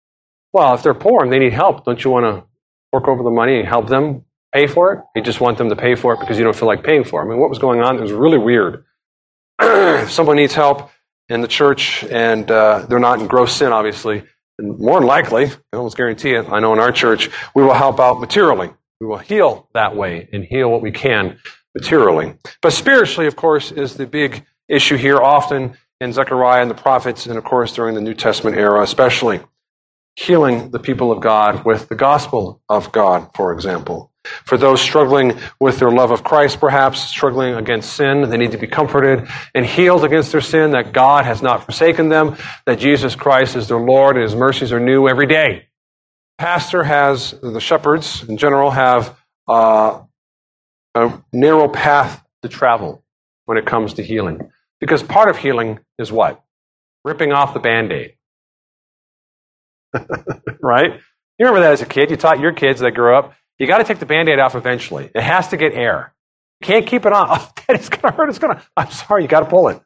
Well, 0.52 0.74
if 0.74 0.82
they're 0.82 0.94
poor 0.94 1.22
and 1.22 1.32
they 1.32 1.38
need 1.38 1.52
help, 1.52 1.84
don't 1.84 2.02
you 2.02 2.10
want 2.10 2.24
to 2.26 2.44
fork 2.90 3.08
over 3.08 3.22
the 3.22 3.30
money 3.30 3.58
and 3.58 3.68
help 3.68 3.88
them 3.88 4.24
pay 4.52 4.66
for 4.66 4.92
it? 4.92 5.00
You 5.16 5.22
just 5.22 5.40
want 5.40 5.58
them 5.58 5.70
to 5.70 5.76
pay 5.76 5.94
for 5.94 6.14
it 6.14 6.20
because 6.20 6.38
you 6.38 6.44
don't 6.44 6.56
feel 6.56 6.68
like 6.68 6.84
paying 6.84 7.04
for 7.04 7.22
it. 7.22 7.26
I 7.26 7.28
mean, 7.28 7.38
what 7.38 7.48
was 7.48 7.58
going 7.58 7.80
on? 7.80 7.96
It 7.96 8.02
was 8.02 8.12
really 8.12 8.38
weird. 8.38 8.84
if 9.60 10.10
someone 10.10 10.36
needs 10.36 10.54
help, 10.54 10.90
in 11.32 11.40
the 11.40 11.48
church 11.48 12.04
and 12.04 12.50
uh, 12.50 12.84
they're 12.88 12.98
not 12.98 13.20
in 13.20 13.26
gross 13.26 13.56
sin, 13.56 13.72
obviously, 13.72 14.22
and 14.58 14.78
more 14.78 15.00
than 15.00 15.08
likely, 15.08 15.46
I 15.46 15.76
almost 15.76 15.96
guarantee 15.96 16.34
it, 16.34 16.48
I 16.48 16.60
know 16.60 16.72
in 16.72 16.78
our 16.78 16.92
church, 16.92 17.30
we 17.54 17.62
will 17.62 17.74
help 17.74 17.98
out 17.98 18.20
materially. 18.20 18.70
We 19.00 19.06
will 19.06 19.18
heal 19.18 19.68
that 19.74 19.96
way 19.96 20.28
and 20.32 20.44
heal 20.44 20.70
what 20.70 20.82
we 20.82 20.92
can 20.92 21.38
materially. 21.74 22.34
But 22.60 22.72
spiritually, 22.72 23.26
of 23.26 23.34
course, 23.34 23.72
is 23.72 23.94
the 23.94 24.06
big 24.06 24.44
issue 24.68 24.96
here, 24.96 25.18
often 25.18 25.76
in 26.00 26.12
Zechariah 26.12 26.62
and 26.62 26.70
the 26.70 26.74
prophets, 26.74 27.26
and 27.26 27.38
of 27.38 27.44
course 27.44 27.72
during 27.72 27.94
the 27.94 28.00
New 28.00 28.14
Testament 28.14 28.56
era, 28.56 28.82
especially. 28.82 29.40
Healing 30.14 30.70
the 30.70 30.78
people 30.78 31.10
of 31.10 31.20
God 31.20 31.64
with 31.64 31.88
the 31.88 31.94
gospel 31.94 32.62
of 32.68 32.92
God, 32.92 33.30
for 33.34 33.52
example. 33.52 34.12
For 34.44 34.56
those 34.56 34.80
struggling 34.80 35.38
with 35.60 35.78
their 35.78 35.90
love 35.90 36.12
of 36.12 36.22
Christ, 36.22 36.60
perhaps 36.60 37.00
struggling 37.00 37.54
against 37.54 37.94
sin, 37.94 38.28
they 38.30 38.36
need 38.36 38.52
to 38.52 38.58
be 38.58 38.68
comforted 38.68 39.28
and 39.54 39.66
healed 39.66 40.04
against 40.04 40.30
their 40.30 40.40
sin, 40.40 40.72
that 40.72 40.92
God 40.92 41.24
has 41.24 41.42
not 41.42 41.64
forsaken 41.64 42.08
them, 42.08 42.36
that 42.66 42.78
Jesus 42.78 43.16
Christ 43.16 43.56
is 43.56 43.68
their 43.68 43.80
Lord 43.80 44.16
and 44.16 44.22
his 44.22 44.36
mercies 44.36 44.70
are 44.70 44.78
new 44.78 45.08
every 45.08 45.26
day. 45.26 45.66
Pastor 46.38 46.84
has, 46.84 47.32
the 47.42 47.60
shepherds 47.60 48.22
in 48.28 48.36
general 48.36 48.70
have 48.70 49.16
uh, 49.48 50.02
a 50.94 51.22
narrow 51.32 51.68
path 51.68 52.24
to 52.42 52.48
travel 52.48 53.02
when 53.46 53.58
it 53.58 53.66
comes 53.66 53.94
to 53.94 54.02
healing. 54.02 54.50
Because 54.80 55.02
part 55.02 55.30
of 55.30 55.38
healing 55.38 55.80
is 55.98 56.12
what? 56.12 56.42
Ripping 57.04 57.32
off 57.32 57.54
the 57.54 57.60
band 57.60 57.92
aid. 57.92 58.14
Right? 60.60 61.00
You 61.38 61.46
remember 61.46 61.60
that 61.60 61.72
as 61.72 61.82
a 61.82 61.86
kid? 61.86 62.10
You 62.10 62.16
taught 62.16 62.40
your 62.40 62.52
kids 62.52 62.80
that 62.80 62.92
grew 62.92 63.16
up 63.16 63.34
you 63.62 63.68
got 63.68 63.78
to 63.78 63.84
take 63.84 64.00
the 64.00 64.06
band-aid 64.06 64.40
off 64.40 64.56
eventually. 64.56 65.08
It 65.14 65.22
has 65.22 65.48
to 65.48 65.56
get 65.56 65.72
air. 65.72 66.12
You 66.60 66.66
can't 66.66 66.84
keep 66.84 67.06
it 67.06 67.12
on. 67.12 67.28
Oh, 67.68 67.74
it's 67.74 67.88
going 67.88 68.02
to 68.02 68.10
hurt. 68.10 68.28
It's 68.28 68.40
going 68.40 68.56
to. 68.56 68.62
I'm 68.76 68.90
sorry. 68.90 69.22
You 69.22 69.28
got 69.28 69.40
to 69.40 69.46
pull 69.46 69.68
it. 69.68 69.80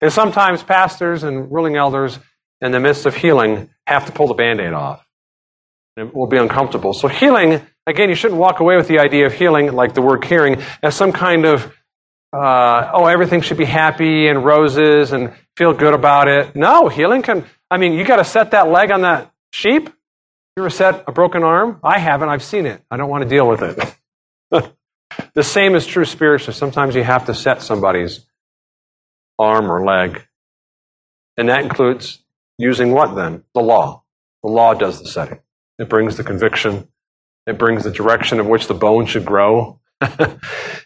And 0.00 0.10
sometimes 0.10 0.62
pastors 0.62 1.24
and 1.24 1.52
ruling 1.52 1.76
elders, 1.76 2.18
in 2.62 2.72
the 2.72 2.80
midst 2.80 3.04
of 3.04 3.14
healing, 3.14 3.68
have 3.86 4.06
to 4.06 4.12
pull 4.12 4.28
the 4.28 4.34
band-aid 4.34 4.72
off. 4.72 5.06
It 5.98 6.14
will 6.14 6.26
be 6.26 6.38
uncomfortable. 6.38 6.94
So 6.94 7.06
healing, 7.06 7.60
again, 7.86 8.08
you 8.08 8.14
shouldn't 8.14 8.40
walk 8.40 8.60
away 8.60 8.76
with 8.76 8.88
the 8.88 8.98
idea 8.98 9.26
of 9.26 9.34
healing, 9.34 9.72
like 9.72 9.92
the 9.92 10.00
word 10.00 10.22
caring, 10.22 10.62
as 10.82 10.94
some 10.94 11.12
kind 11.12 11.44
of 11.44 11.70
uh, 12.32 12.90
oh, 12.94 13.04
everything 13.04 13.42
should 13.42 13.58
be 13.58 13.66
happy 13.66 14.28
and 14.28 14.44
roses 14.44 15.12
and 15.12 15.34
feel 15.56 15.74
good 15.74 15.94
about 15.94 16.28
it. 16.28 16.56
No, 16.56 16.88
healing 16.88 17.20
can. 17.22 17.44
I 17.70 17.76
mean, 17.76 17.92
you 17.92 18.04
got 18.04 18.16
to 18.16 18.24
set 18.24 18.52
that 18.52 18.68
leg 18.68 18.90
on 18.90 19.02
that 19.02 19.30
sheep 19.50 19.90
you 20.58 20.64
ever 20.64 20.70
set 20.70 21.04
a 21.06 21.12
broken 21.12 21.44
arm? 21.44 21.78
I 21.84 22.00
haven't. 22.00 22.30
I've 22.30 22.42
seen 22.42 22.66
it. 22.66 22.82
I 22.90 22.96
don't 22.96 23.08
want 23.08 23.22
to 23.22 23.28
deal 23.28 23.46
with 23.46 23.62
it. 23.62 23.94
the 25.34 25.44
same 25.44 25.76
is 25.76 25.86
true 25.86 26.04
spiritually. 26.04 26.52
Sometimes 26.52 26.96
you 26.96 27.04
have 27.04 27.26
to 27.26 27.34
set 27.34 27.62
somebody's 27.62 28.26
arm 29.38 29.70
or 29.70 29.84
leg. 29.84 30.26
And 31.36 31.48
that 31.48 31.62
includes 31.62 32.24
using 32.58 32.90
what 32.90 33.14
then? 33.14 33.44
The 33.54 33.60
law. 33.60 34.02
The 34.42 34.50
law 34.50 34.74
does 34.74 35.00
the 35.00 35.06
setting. 35.06 35.38
It 35.78 35.88
brings 35.88 36.16
the 36.16 36.24
conviction. 36.24 36.88
It 37.46 37.56
brings 37.56 37.84
the 37.84 37.92
direction 37.92 38.40
of 38.40 38.48
which 38.48 38.66
the 38.66 38.74
bone 38.74 39.06
should 39.06 39.24
grow 39.24 39.78
and 40.00 40.40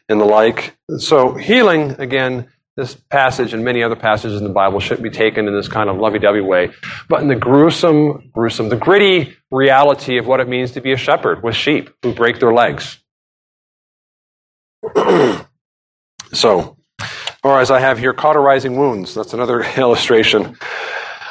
the 0.06 0.26
like. 0.26 0.76
So 0.98 1.32
healing, 1.32 1.92
again, 1.92 2.48
this 2.76 2.94
passage 2.94 3.52
and 3.52 3.64
many 3.64 3.82
other 3.82 3.96
passages 3.96 4.38
in 4.38 4.44
the 4.44 4.52
Bible 4.52 4.80
shouldn't 4.80 5.02
be 5.02 5.10
taken 5.10 5.46
in 5.46 5.54
this 5.54 5.68
kind 5.68 5.90
of 5.90 5.98
lovey-dovey 5.98 6.40
way, 6.40 6.70
but 7.08 7.20
in 7.20 7.28
the 7.28 7.36
gruesome, 7.36 8.30
gruesome, 8.32 8.70
the 8.70 8.76
gritty 8.76 9.36
reality 9.50 10.16
of 10.16 10.26
what 10.26 10.40
it 10.40 10.48
means 10.48 10.72
to 10.72 10.80
be 10.80 10.92
a 10.92 10.96
shepherd 10.96 11.42
with 11.42 11.54
sheep 11.54 11.90
who 12.02 12.14
break 12.14 12.40
their 12.40 12.52
legs. 12.52 12.98
so, 16.32 16.76
or 17.44 17.60
as 17.60 17.70
I 17.70 17.80
have 17.80 17.98
here, 17.98 18.14
cauterizing 18.14 18.76
wounds. 18.76 19.14
That's 19.14 19.34
another 19.34 19.62
illustration. 19.76 20.56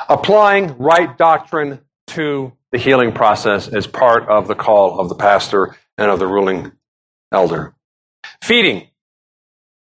Applying 0.10 0.78
right 0.78 1.18
doctrine 1.18 1.80
to 2.08 2.54
the 2.72 2.78
healing 2.78 3.14
process 3.14 3.68
is 3.68 3.88
part 3.88 4.28
of 4.28 4.48
the 4.48 4.56
call 4.56 5.00
of 5.00 5.10
the 5.10 5.16
pastor 5.16 5.76
and 5.98 6.12
of 6.12 6.20
the 6.20 6.28
ruling 6.28 6.72
elder. 7.32 7.74
Feeding. 8.44 8.88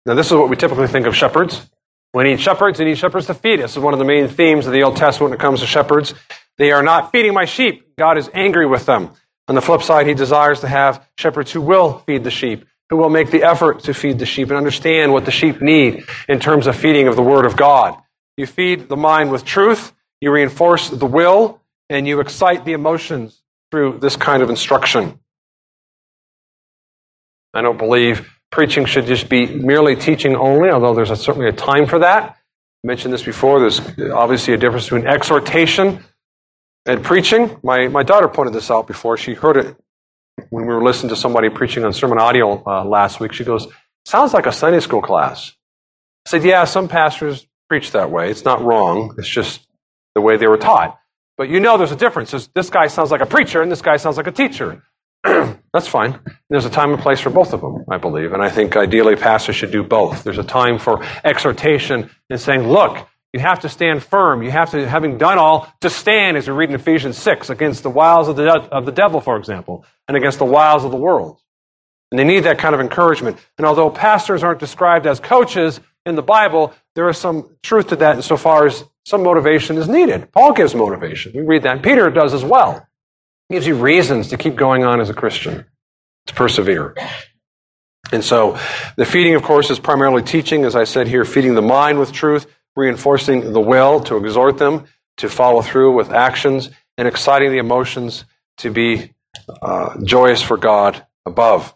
Now, 0.07 0.15
this 0.15 0.27
is 0.27 0.33
what 0.33 0.49
we 0.49 0.55
typically 0.55 0.87
think 0.87 1.05
of 1.05 1.17
shepherds. 1.17 1.69
We 2.13 2.23
need 2.23 2.39
shepherds, 2.39 2.79
we 2.79 2.85
need 2.85 2.97
shepherds 2.97 3.25
to 3.27 3.33
feed. 3.33 3.59
This 3.59 3.73
is 3.73 3.79
one 3.79 3.91
of 3.91 3.99
the 3.99 4.05
main 4.05 4.29
themes 4.29 4.65
of 4.65 4.71
the 4.71 4.83
Old 4.83 4.95
Testament 4.95 5.31
when 5.31 5.37
it 5.37 5.41
comes 5.41 5.59
to 5.59 5.67
shepherds. 5.67 6.13
They 6.57 6.71
are 6.71 6.81
not 6.81 7.11
feeding 7.11 7.33
my 7.33 7.43
sheep. 7.43 7.93
God 7.97 8.17
is 8.17 8.29
angry 8.33 8.65
with 8.65 8.85
them. 8.85 9.11
On 9.49 9.55
the 9.55 9.61
flip 9.61 9.83
side, 9.83 10.07
he 10.07 10.13
desires 10.13 10.61
to 10.61 10.67
have 10.69 11.05
shepherds 11.17 11.51
who 11.51 11.59
will 11.59 11.99
feed 12.05 12.23
the 12.23 12.31
sheep, 12.31 12.65
who 12.89 12.95
will 12.95 13.09
make 13.09 13.31
the 13.31 13.43
effort 13.43 13.81
to 13.81 13.93
feed 13.93 14.17
the 14.17 14.25
sheep 14.25 14.47
and 14.47 14.57
understand 14.57 15.11
what 15.11 15.25
the 15.25 15.31
sheep 15.31 15.61
need 15.61 16.05
in 16.29 16.39
terms 16.39 16.67
of 16.67 16.77
feeding 16.77 17.09
of 17.09 17.17
the 17.17 17.21
Word 17.21 17.45
of 17.45 17.57
God. 17.57 18.01
You 18.37 18.47
feed 18.47 18.87
the 18.87 18.95
mind 18.95 19.29
with 19.29 19.43
truth, 19.43 19.91
you 20.21 20.31
reinforce 20.31 20.89
the 20.89 21.05
will, 21.05 21.59
and 21.89 22.07
you 22.07 22.21
excite 22.21 22.63
the 22.63 22.71
emotions 22.71 23.41
through 23.71 23.99
this 23.99 24.15
kind 24.15 24.41
of 24.41 24.49
instruction. 24.49 25.19
I 27.53 27.61
don't 27.61 27.77
believe 27.77 28.36
Preaching 28.51 28.85
should 28.85 29.05
just 29.05 29.29
be 29.29 29.45
merely 29.45 29.95
teaching 29.95 30.35
only, 30.35 30.69
although 30.69 30.93
there's 30.93 31.11
a, 31.11 31.15
certainly 31.15 31.49
a 31.49 31.51
time 31.51 31.85
for 31.85 31.99
that. 31.99 32.37
I 32.83 32.87
mentioned 32.87 33.13
this 33.13 33.23
before. 33.23 33.59
There's 33.59 33.79
obviously 34.11 34.53
a 34.53 34.57
difference 34.57 34.85
between 34.85 35.07
exhortation 35.07 36.03
and 36.85 37.03
preaching. 37.03 37.59
My, 37.63 37.87
my 37.87 38.03
daughter 38.03 38.27
pointed 38.27 38.53
this 38.53 38.71
out 38.71 38.87
before. 38.87 39.17
She 39.17 39.33
heard 39.33 39.57
it 39.57 39.75
when 40.49 40.65
we 40.65 40.73
were 40.73 40.83
listening 40.83 41.09
to 41.09 41.15
somebody 41.15 41.49
preaching 41.49 41.83
on 41.83 41.93
sermon 41.93 42.19
audio 42.19 42.63
uh, 42.65 42.85
last 42.85 43.19
week. 43.19 43.33
She 43.33 43.43
goes, 43.43 43.67
Sounds 44.05 44.33
like 44.33 44.45
a 44.45 44.53
Sunday 44.53 44.79
school 44.79 45.01
class. 45.01 45.51
I 46.25 46.29
said, 46.29 46.43
Yeah, 46.43 46.63
some 46.63 46.87
pastors 46.87 47.45
preach 47.67 47.91
that 47.91 48.09
way. 48.09 48.31
It's 48.31 48.45
not 48.45 48.61
wrong, 48.61 49.15
it's 49.17 49.27
just 49.27 49.67
the 50.15 50.21
way 50.21 50.37
they 50.37 50.47
were 50.47 50.57
taught. 50.57 50.97
But 51.37 51.49
you 51.49 51.59
know 51.59 51.77
there's 51.77 51.91
a 51.91 51.97
difference. 51.97 52.31
This 52.31 52.69
guy 52.69 52.87
sounds 52.87 53.11
like 53.11 53.21
a 53.21 53.25
preacher 53.25 53.61
and 53.61 53.71
this 53.71 53.81
guy 53.81 53.97
sounds 53.97 54.17
like 54.17 54.27
a 54.27 54.31
teacher. 54.31 54.81
That's 55.73 55.87
fine. 55.87 56.19
There's 56.49 56.65
a 56.65 56.69
time 56.69 56.91
and 56.91 57.01
place 57.01 57.19
for 57.19 57.29
both 57.29 57.53
of 57.53 57.61
them, 57.61 57.85
I 57.89 57.97
believe. 57.97 58.33
And 58.33 58.41
I 58.41 58.49
think 58.49 58.75
ideally 58.75 59.15
pastors 59.15 59.55
should 59.55 59.71
do 59.71 59.83
both. 59.83 60.23
There's 60.23 60.37
a 60.37 60.43
time 60.43 60.79
for 60.79 61.03
exhortation 61.23 62.09
and 62.29 62.39
saying, 62.39 62.67
look, 62.67 63.07
you 63.33 63.39
have 63.41 63.59
to 63.59 63.69
stand 63.69 64.03
firm. 64.03 64.41
You 64.41 64.51
have 64.51 64.71
to, 64.71 64.87
having 64.87 65.17
done 65.17 65.37
all, 65.37 65.71
to 65.81 65.89
stand, 65.89 66.37
as 66.37 66.47
we 66.47 66.53
read 66.53 66.69
in 66.69 66.75
Ephesians 66.75 67.17
6, 67.17 67.49
against 67.49 67.83
the 67.83 67.89
wiles 67.89 68.27
of 68.27 68.35
the, 68.35 68.49
of 68.49 68.85
the 68.85 68.91
devil, 68.91 69.21
for 69.21 69.37
example, 69.37 69.85
and 70.07 70.15
against 70.15 70.39
the 70.39 70.45
wiles 70.45 70.83
of 70.83 70.91
the 70.91 70.97
world. 70.97 71.39
And 72.11 72.17
they 72.17 72.23
need 72.23 72.41
that 72.41 72.57
kind 72.57 72.73
of 72.73 72.79
encouragement. 72.79 73.37
And 73.57 73.67
although 73.67 73.89
pastors 73.89 74.43
aren't 74.43 74.59
described 74.59 75.05
as 75.05 75.19
coaches 75.19 75.79
in 76.05 76.15
the 76.15 76.21
Bible, 76.21 76.73
there 76.95 77.09
is 77.09 77.17
some 77.17 77.57
truth 77.61 77.87
to 77.89 77.97
that 77.97 78.15
insofar 78.15 78.65
as 78.65 78.85
some 79.05 79.23
motivation 79.23 79.77
is 79.77 79.89
needed. 79.89 80.31
Paul 80.31 80.53
gives 80.53 80.73
motivation. 80.73 81.33
We 81.35 81.41
read 81.41 81.63
that. 81.63 81.83
Peter 81.83 82.09
does 82.09 82.33
as 82.33 82.43
well. 82.43 82.87
Gives 83.49 83.65
you 83.65 83.75
reasons 83.75 84.29
to 84.29 84.37
keep 84.37 84.55
going 84.55 84.83
on 84.83 84.99
as 84.99 85.09
a 85.09 85.13
Christian, 85.13 85.65
to 86.25 86.33
persevere. 86.33 86.95
And 88.11 88.23
so 88.23 88.59
the 88.97 89.05
feeding, 89.05 89.35
of 89.35 89.43
course, 89.43 89.69
is 89.69 89.79
primarily 89.79 90.21
teaching, 90.21 90.65
as 90.65 90.75
I 90.75 90.83
said 90.83 91.07
here, 91.07 91.23
feeding 91.23 91.55
the 91.55 91.61
mind 91.61 91.99
with 91.99 92.11
truth, 92.11 92.45
reinforcing 92.75 93.53
the 93.53 93.61
will 93.61 94.01
to 94.01 94.17
exhort 94.17 94.57
them 94.57 94.85
to 95.17 95.29
follow 95.29 95.61
through 95.61 95.95
with 95.95 96.11
actions, 96.11 96.69
and 96.97 97.07
exciting 97.07 97.51
the 97.51 97.57
emotions 97.57 98.25
to 98.57 98.71
be 98.71 99.13
uh, 99.61 99.99
joyous 100.03 100.41
for 100.41 100.57
God 100.57 101.05
above. 101.25 101.73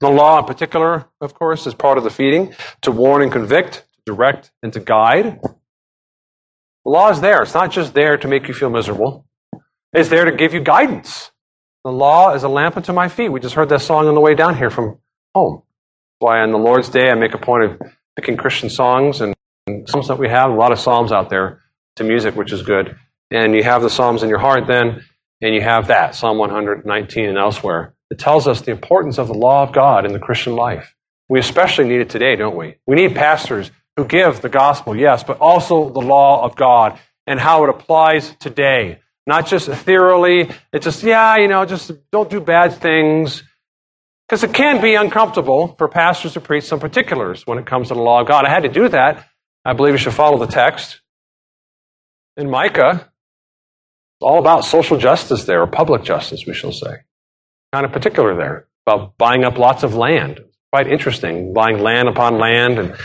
The 0.00 0.08
law, 0.08 0.38
in 0.38 0.44
particular, 0.46 1.06
of 1.20 1.34
course, 1.34 1.66
is 1.66 1.74
part 1.74 1.98
of 1.98 2.04
the 2.04 2.10
feeding 2.10 2.54
to 2.82 2.90
warn 2.90 3.22
and 3.22 3.30
convict, 3.30 3.74
to 3.74 4.14
direct 4.14 4.50
and 4.62 4.72
to 4.72 4.80
guide. 4.80 5.40
The 5.42 6.90
law 6.90 7.10
is 7.10 7.20
there. 7.20 7.42
It's 7.42 7.54
not 7.54 7.70
just 7.70 7.92
there 7.92 8.16
to 8.16 8.28
make 8.28 8.48
you 8.48 8.54
feel 8.54 8.70
miserable 8.70 9.26
is 9.94 10.08
there 10.08 10.24
to 10.24 10.32
give 10.32 10.54
you 10.54 10.60
guidance. 10.60 11.30
The 11.84 11.92
law 11.92 12.34
is 12.34 12.42
a 12.42 12.48
lamp 12.48 12.76
unto 12.76 12.92
my 12.92 13.08
feet. 13.08 13.30
We 13.30 13.40
just 13.40 13.54
heard 13.54 13.70
that 13.70 13.80
song 13.80 14.06
on 14.06 14.14
the 14.14 14.20
way 14.20 14.34
down 14.34 14.56
here 14.56 14.70
from 14.70 14.98
home. 15.34 15.62
Why 16.18 16.40
on 16.40 16.50
the 16.50 16.58
Lord's 16.58 16.88
Day 16.88 17.10
I 17.10 17.14
make 17.14 17.34
a 17.34 17.38
point 17.38 17.64
of 17.64 17.80
picking 18.16 18.36
Christian 18.36 18.68
songs 18.68 19.20
and, 19.20 19.34
and 19.66 19.88
psalms 19.88 20.08
that 20.08 20.18
we 20.18 20.28
have. 20.28 20.50
A 20.50 20.54
lot 20.54 20.72
of 20.72 20.78
psalms 20.78 21.12
out 21.12 21.30
there 21.30 21.62
to 21.96 22.04
music, 22.04 22.36
which 22.36 22.52
is 22.52 22.62
good. 22.62 22.96
And 23.30 23.54
you 23.54 23.62
have 23.62 23.82
the 23.82 23.90
psalms 23.90 24.22
in 24.22 24.28
your 24.28 24.38
heart 24.38 24.66
then, 24.66 25.04
and 25.40 25.54
you 25.54 25.60
have 25.60 25.86
that 25.88 26.14
Psalm 26.14 26.38
119 26.38 27.28
and 27.28 27.38
elsewhere. 27.38 27.94
It 28.10 28.18
tells 28.18 28.48
us 28.48 28.60
the 28.60 28.72
importance 28.72 29.18
of 29.18 29.28
the 29.28 29.34
law 29.34 29.62
of 29.62 29.72
God 29.72 30.04
in 30.04 30.12
the 30.12 30.18
Christian 30.18 30.56
life. 30.56 30.94
We 31.28 31.38
especially 31.38 31.86
need 31.86 32.00
it 32.00 32.10
today, 32.10 32.34
don't 32.34 32.56
we? 32.56 32.76
We 32.86 32.96
need 32.96 33.14
pastors 33.14 33.70
who 33.96 34.04
give 34.04 34.40
the 34.40 34.48
gospel, 34.48 34.96
yes, 34.96 35.22
but 35.22 35.38
also 35.38 35.90
the 35.90 36.00
law 36.00 36.44
of 36.44 36.56
God 36.56 36.98
and 37.26 37.38
how 37.38 37.62
it 37.64 37.70
applies 37.70 38.34
today. 38.40 38.98
Not 39.26 39.46
just 39.46 39.68
ethereally, 39.68 40.50
it's 40.72 40.84
just, 40.84 41.02
yeah, 41.02 41.36
you 41.36 41.48
know, 41.48 41.64
just 41.64 41.92
don't 42.10 42.30
do 42.30 42.40
bad 42.40 42.74
things. 42.74 43.42
Because 44.28 44.44
it 44.44 44.54
can 44.54 44.80
be 44.80 44.94
uncomfortable 44.94 45.74
for 45.76 45.88
pastors 45.88 46.34
to 46.34 46.40
preach 46.40 46.64
some 46.64 46.78
particulars 46.78 47.46
when 47.46 47.58
it 47.58 47.66
comes 47.66 47.88
to 47.88 47.94
the 47.94 48.00
law 48.00 48.20
of 48.20 48.28
God. 48.28 48.44
I 48.44 48.48
had 48.48 48.62
to 48.62 48.68
do 48.68 48.88
that. 48.88 49.26
I 49.64 49.72
believe 49.72 49.92
you 49.94 49.98
should 49.98 50.14
follow 50.14 50.38
the 50.38 50.46
text. 50.46 51.00
In 52.36 52.48
Micah, 52.48 52.92
it's 53.00 54.22
all 54.22 54.38
about 54.38 54.64
social 54.64 54.96
justice 54.96 55.44
there, 55.44 55.62
or 55.62 55.66
public 55.66 56.04
justice, 56.04 56.46
we 56.46 56.54
shall 56.54 56.72
say. 56.72 56.98
Kind 57.72 57.84
of 57.84 57.92
particular 57.92 58.36
there, 58.36 58.68
about 58.86 59.18
buying 59.18 59.44
up 59.44 59.58
lots 59.58 59.82
of 59.82 59.94
land. 59.94 60.40
Quite 60.72 60.86
interesting, 60.86 61.52
buying 61.52 61.80
land 61.80 62.08
upon 62.08 62.38
land 62.38 62.78
and 62.78 62.96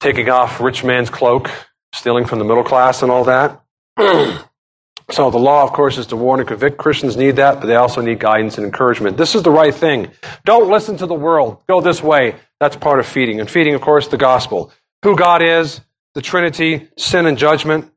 taking 0.00 0.28
off 0.30 0.60
rich 0.60 0.84
man's 0.84 1.10
cloak, 1.10 1.50
stealing 1.92 2.24
from 2.24 2.38
the 2.38 2.44
middle 2.44 2.64
class 2.64 3.02
and 3.02 3.10
all 3.10 3.24
that. 3.24 3.62
so 5.12 5.30
the 5.30 5.38
law, 5.38 5.64
of 5.64 5.72
course, 5.72 5.98
is 5.98 6.06
to 6.08 6.16
warn 6.16 6.40
and 6.40 6.48
convict. 6.48 6.78
Christians 6.78 7.16
need 7.16 7.36
that, 7.36 7.60
but 7.60 7.66
they 7.66 7.76
also 7.76 8.00
need 8.00 8.18
guidance 8.18 8.56
and 8.56 8.64
encouragement. 8.64 9.16
This 9.16 9.34
is 9.34 9.42
the 9.42 9.50
right 9.50 9.74
thing. 9.74 10.10
Don't 10.44 10.70
listen 10.70 10.96
to 10.98 11.06
the 11.06 11.14
world. 11.14 11.62
Go 11.68 11.80
this 11.80 12.02
way. 12.02 12.36
That's 12.60 12.76
part 12.76 13.00
of 13.00 13.06
feeding. 13.06 13.40
And 13.40 13.50
feeding, 13.50 13.74
of 13.74 13.80
course, 13.80 14.08
the 14.08 14.16
gospel. 14.16 14.72
Who 15.02 15.16
God 15.16 15.42
is, 15.42 15.80
the 16.14 16.22
Trinity, 16.22 16.88
sin 16.96 17.26
and 17.26 17.38
judgment, 17.38 17.90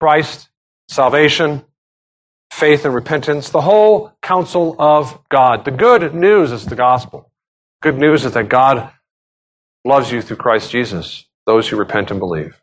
Christ, 0.00 0.48
salvation, 0.88 1.64
faith 2.52 2.84
and 2.84 2.94
repentance, 2.94 3.50
the 3.50 3.60
whole 3.60 4.12
counsel 4.22 4.76
of 4.78 5.18
God. 5.28 5.64
The 5.64 5.70
good 5.70 6.14
news 6.14 6.52
is 6.52 6.66
the 6.66 6.76
gospel. 6.76 7.30
Good 7.82 7.98
news 7.98 8.24
is 8.24 8.32
that 8.32 8.48
God 8.48 8.90
loves 9.84 10.10
you 10.10 10.22
through 10.22 10.36
Christ 10.36 10.70
Jesus, 10.70 11.26
those 11.46 11.68
who 11.68 11.76
repent 11.76 12.10
and 12.10 12.20
believe. 12.20 12.60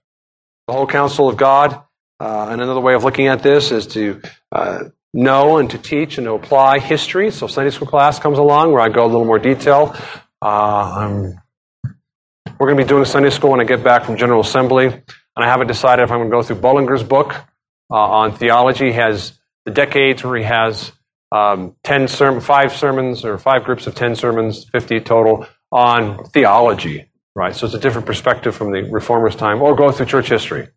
The 0.68 0.74
whole 0.74 0.88
counsel 0.88 1.30
of 1.30 1.38
God, 1.38 1.82
uh, 2.20 2.48
and 2.50 2.62
another 2.62 2.80
way 2.80 2.94
of 2.94 3.04
looking 3.04 3.28
at 3.28 3.44
this 3.44 3.72
is 3.72 3.88
to 3.88 4.22
uh, 4.52 4.86
know 5.14 5.58
and 5.58 5.70
to 5.72 5.78
teach 5.78 6.18
and 6.18 6.26
to 6.26 6.34
apply 6.34 6.80
history. 6.80 7.32
So 7.32 7.48
Sunday 7.48 7.72
school 7.72 7.88
class 7.88 8.20
comes 8.20 8.38
along 8.38 8.72
where 8.72 8.82
I 8.82 8.90
go 8.90 9.06
a 9.06 9.08
little 9.08 9.26
more 9.26 9.40
detail. 9.40 9.96
Uh, 10.42 11.32
we're 12.60 12.68
going 12.68 12.78
to 12.78 12.84
be 12.84 12.88
doing 12.88 13.06
Sunday 13.06 13.30
school 13.30 13.52
when 13.52 13.62
I 13.62 13.66
get 13.66 13.84
back 13.84 14.06
from 14.06 14.18
General 14.18 14.42
Assembly, 14.42 14.88
and 14.88 15.04
I 15.36 15.48
haven't 15.48 15.68
decided 15.68 16.04
if 16.04 16.12
I'm 16.12 16.20
going 16.20 16.30
to 16.30 16.36
go 16.36 16.44
through 16.44 16.58
Bullinger's 16.58 17.04
book 17.04 17.34
uh, 17.92 17.96
on 17.96 18.36
theology. 18.36 18.88
He 18.88 18.94
has 18.94 19.38
the 19.66 19.72
decades 19.72 20.24
where 20.24 20.38
he 20.38 20.44
has 20.46 20.92
um, 21.32 21.76
ten 21.84 22.08
five 22.08 22.74
sermons 22.74 23.26
or 23.26 23.38
five 23.38 23.64
groups 23.66 23.88
of 23.88 23.96
ten 23.96 24.16
sermons, 24.16 24.66
fifty 24.70 25.00
total 25.00 25.48
on 25.72 26.24
theology. 26.26 27.12
Right, 27.38 27.54
so 27.54 27.66
it's 27.66 27.76
a 27.76 27.80
different 27.80 28.08
perspective 28.08 28.56
from 28.56 28.72
the 28.72 28.90
reformers' 28.90 29.36
time, 29.36 29.62
or 29.62 29.76
go 29.76 29.92
through 29.92 30.06
church 30.06 30.30
history. 30.30 30.70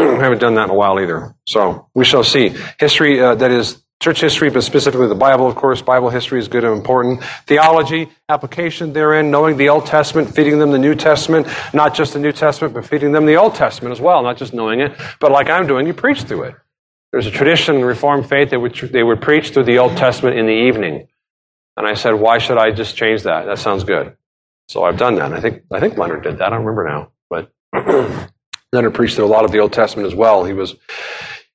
I 0.00 0.22
haven't 0.22 0.38
done 0.38 0.54
that 0.54 0.64
in 0.64 0.70
a 0.70 0.74
while 0.74 0.98
either. 1.00 1.34
So 1.46 1.88
we 1.94 2.04
shall 2.04 2.24
see. 2.24 2.54
History 2.78 3.20
uh, 3.20 3.34
that 3.36 3.50
is 3.50 3.82
church 4.00 4.20
history, 4.20 4.48
but 4.48 4.62
specifically 4.62 5.08
the 5.08 5.14
Bible, 5.14 5.46
of 5.46 5.54
course. 5.54 5.82
Bible 5.82 6.08
history 6.08 6.38
is 6.38 6.48
good 6.48 6.64
and 6.64 6.74
important. 6.74 7.22
Theology, 7.46 8.08
application 8.28 8.92
therein, 8.92 9.30
knowing 9.30 9.56
the 9.56 9.68
Old 9.68 9.86
Testament, 9.86 10.34
feeding 10.34 10.58
them 10.58 10.70
the 10.70 10.78
New 10.78 10.94
Testament, 10.94 11.46
not 11.74 11.94
just 11.94 12.14
the 12.14 12.18
New 12.18 12.32
Testament, 12.32 12.72
but 12.74 12.86
feeding 12.86 13.12
them 13.12 13.26
the 13.26 13.36
Old 13.36 13.54
Testament 13.54 13.92
as 13.92 14.00
well, 14.00 14.22
not 14.22 14.38
just 14.38 14.54
knowing 14.54 14.80
it, 14.80 14.96
but 15.20 15.30
like 15.30 15.50
I'm 15.50 15.66
doing, 15.66 15.86
you 15.86 15.92
preach 15.92 16.22
through 16.22 16.44
it. 16.44 16.54
There's 17.12 17.26
a 17.26 17.30
tradition 17.30 17.76
in 17.76 17.84
Reformed 17.84 18.28
faith 18.28 18.50
that 18.50 18.90
they 18.92 19.02
would 19.02 19.20
preach 19.20 19.50
through 19.50 19.64
the 19.64 19.78
Old 19.78 19.96
Testament 19.96 20.38
in 20.38 20.46
the 20.46 20.52
evening. 20.52 21.08
And 21.76 21.86
I 21.86 21.94
said, 21.94 22.12
why 22.12 22.38
should 22.38 22.58
I 22.58 22.70
just 22.70 22.96
change 22.96 23.24
that? 23.24 23.46
That 23.46 23.58
sounds 23.58 23.84
good. 23.84 24.16
So 24.68 24.84
I've 24.84 24.96
done 24.96 25.16
that. 25.16 25.32
I 25.32 25.40
think, 25.40 25.62
I 25.72 25.80
think 25.80 25.98
Leonard 25.98 26.22
did 26.22 26.38
that. 26.38 26.46
I 26.46 26.50
don't 26.50 26.64
remember 26.64 26.88
now. 26.88 27.10
But 27.28 27.50
Leonard 28.72 28.94
preached 28.94 29.16
through 29.16 29.26
a 29.26 29.26
lot 29.26 29.44
of 29.44 29.52
the 29.52 29.58
Old 29.58 29.72
Testament 29.72 30.06
as 30.06 30.14
well. 30.14 30.44
He 30.44 30.52
was, 30.52 30.76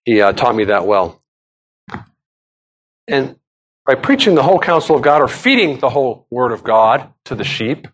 he 0.03 0.21
uh, 0.21 0.33
taught 0.33 0.55
me 0.55 0.65
that 0.65 0.85
well. 0.85 1.21
And 3.07 3.37
by 3.85 3.95
preaching 3.95 4.35
the 4.35 4.43
whole 4.43 4.59
counsel 4.59 4.95
of 4.95 5.01
God 5.01 5.21
or 5.21 5.27
feeding 5.27 5.79
the 5.79 5.89
whole 5.89 6.27
word 6.29 6.51
of 6.51 6.63
God 6.63 7.13
to 7.25 7.35
the 7.35 7.43
sheep 7.43 7.87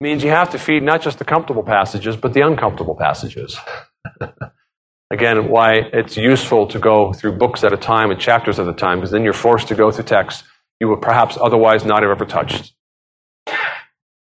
means 0.00 0.24
you 0.24 0.30
have 0.30 0.50
to 0.50 0.58
feed 0.58 0.82
not 0.82 1.02
just 1.02 1.18
the 1.18 1.24
comfortable 1.24 1.62
passages, 1.62 2.16
but 2.16 2.32
the 2.32 2.40
uncomfortable 2.40 2.94
passages. 2.94 3.58
Again, 5.10 5.48
why 5.48 5.74
it's 5.92 6.16
useful 6.16 6.66
to 6.68 6.78
go 6.78 7.12
through 7.12 7.38
books 7.38 7.64
at 7.64 7.72
a 7.72 7.76
time 7.76 8.10
and 8.10 8.20
chapters 8.20 8.58
at 8.58 8.68
a 8.68 8.74
time, 8.74 8.98
because 8.98 9.10
then 9.10 9.24
you're 9.24 9.32
forced 9.32 9.68
to 9.68 9.74
go 9.74 9.90
through 9.90 10.04
texts 10.04 10.44
you 10.80 10.88
would 10.88 11.02
perhaps 11.02 11.36
otherwise 11.40 11.84
not 11.84 12.02
have 12.02 12.10
ever 12.10 12.24
touched. 12.24 12.72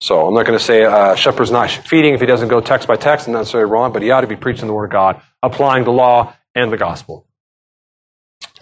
So 0.00 0.26
I'm 0.26 0.34
not 0.34 0.46
going 0.46 0.58
to 0.58 0.64
say 0.64 0.84
uh, 0.84 1.14
shepherd's 1.14 1.50
not 1.50 1.70
feeding 1.70 2.14
if 2.14 2.20
he 2.20 2.26
doesn't 2.26 2.48
go 2.48 2.60
text 2.60 2.86
by 2.86 2.96
text, 2.96 3.26
and 3.26 3.32
not 3.32 3.40
necessarily 3.40 3.70
wrong, 3.70 3.92
but 3.92 4.02
he 4.02 4.10
ought 4.10 4.20
to 4.20 4.26
be 4.26 4.36
preaching 4.36 4.66
the 4.66 4.72
word 4.72 4.86
of 4.86 4.92
God, 4.92 5.22
applying 5.42 5.84
the 5.84 5.92
law 5.92 6.34
and 6.54 6.72
the 6.72 6.76
gospel. 6.76 7.26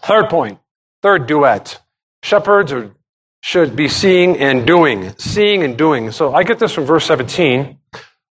Third 0.03 0.29
point, 0.29 0.59
third 1.03 1.27
duet. 1.27 1.81
Shepherds 2.23 2.73
are, 2.73 2.95
should 3.43 3.75
be 3.77 3.89
seeing 3.89 4.39
and 4.39 4.67
doing, 4.67 5.15
seeing 5.19 5.63
and 5.63 5.77
doing. 5.77 6.13
So 6.13 6.35
I 6.35 6.45
get 6.45 6.59
this 6.59 6.73
from 6.73 6.85
verse 6.85 7.05
17. 7.07 7.79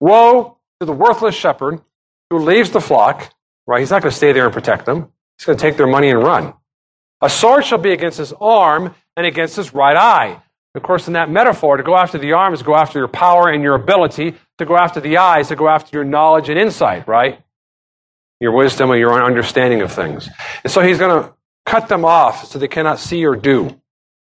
Woe 0.01 0.59
to 0.81 0.87
the 0.87 0.93
worthless 0.93 1.35
shepherd 1.35 1.81
who 2.31 2.39
leaves 2.39 2.71
the 2.71 2.81
flock 2.81 3.33
right? 3.69 3.81
He's 3.81 3.91
not 3.91 4.03
going 4.03 4.11
to 4.11 4.17
stay 4.17 4.33
there 4.33 4.47
and 4.47 4.53
protect 4.53 4.87
them. 4.87 5.13
He's 5.39 5.45
going 5.45 5.59
to 5.59 5.63
take 5.63 5.77
their 5.77 5.87
money 5.87 6.09
and 6.09 6.21
run. 6.21 6.55
A 7.21 7.31
sword 7.31 7.65
shall 7.65 7.79
be 7.79 7.93
against 7.93 8.19
his 8.19 8.33
arm 8.33 8.95
and 9.17 9.27
against 9.27 9.55
his 9.55 9.73
right 9.73 9.97
eye. 9.97 10.43
Of 10.75 10.83
course, 10.83 11.07
in 11.07 11.15
that 11.15 11.31
metaphor, 11.31 11.77
to 11.77 11.83
go 11.83 11.97
after 11.97 12.19
the 12.19 12.33
arm 12.33 12.53
is 12.53 12.61
to 12.61 12.65
go 12.65 12.77
after 12.77 12.99
your 12.99 13.09
power 13.09 13.49
and 13.49 13.63
your 13.63 13.75
ability. 13.75 14.35
To 14.59 14.65
go 14.65 14.77
after 14.77 15.01
the 15.01 15.19
eyes, 15.19 15.49
to 15.49 15.57
go 15.57 15.69
after 15.69 15.97
your 15.97 16.05
knowledge 16.05 16.49
and 16.49 16.59
insight, 16.59 17.07
right? 17.07 17.41
Your 18.41 18.53
wisdom 18.53 18.91
or 18.91 18.97
your 18.97 19.23
understanding 19.23 19.83
of 19.83 19.93
things. 19.93 20.29
And 20.65 20.73
so 20.73 20.81
he's 20.81 20.99
going 20.99 21.23
to 21.23 21.33
cut 21.65 21.89
them 21.89 22.05
off 22.05 22.47
so 22.47 22.59
they 22.59 22.69
cannot 22.69 22.99
see 22.99 23.25
or 23.25 23.37
do. 23.37 23.81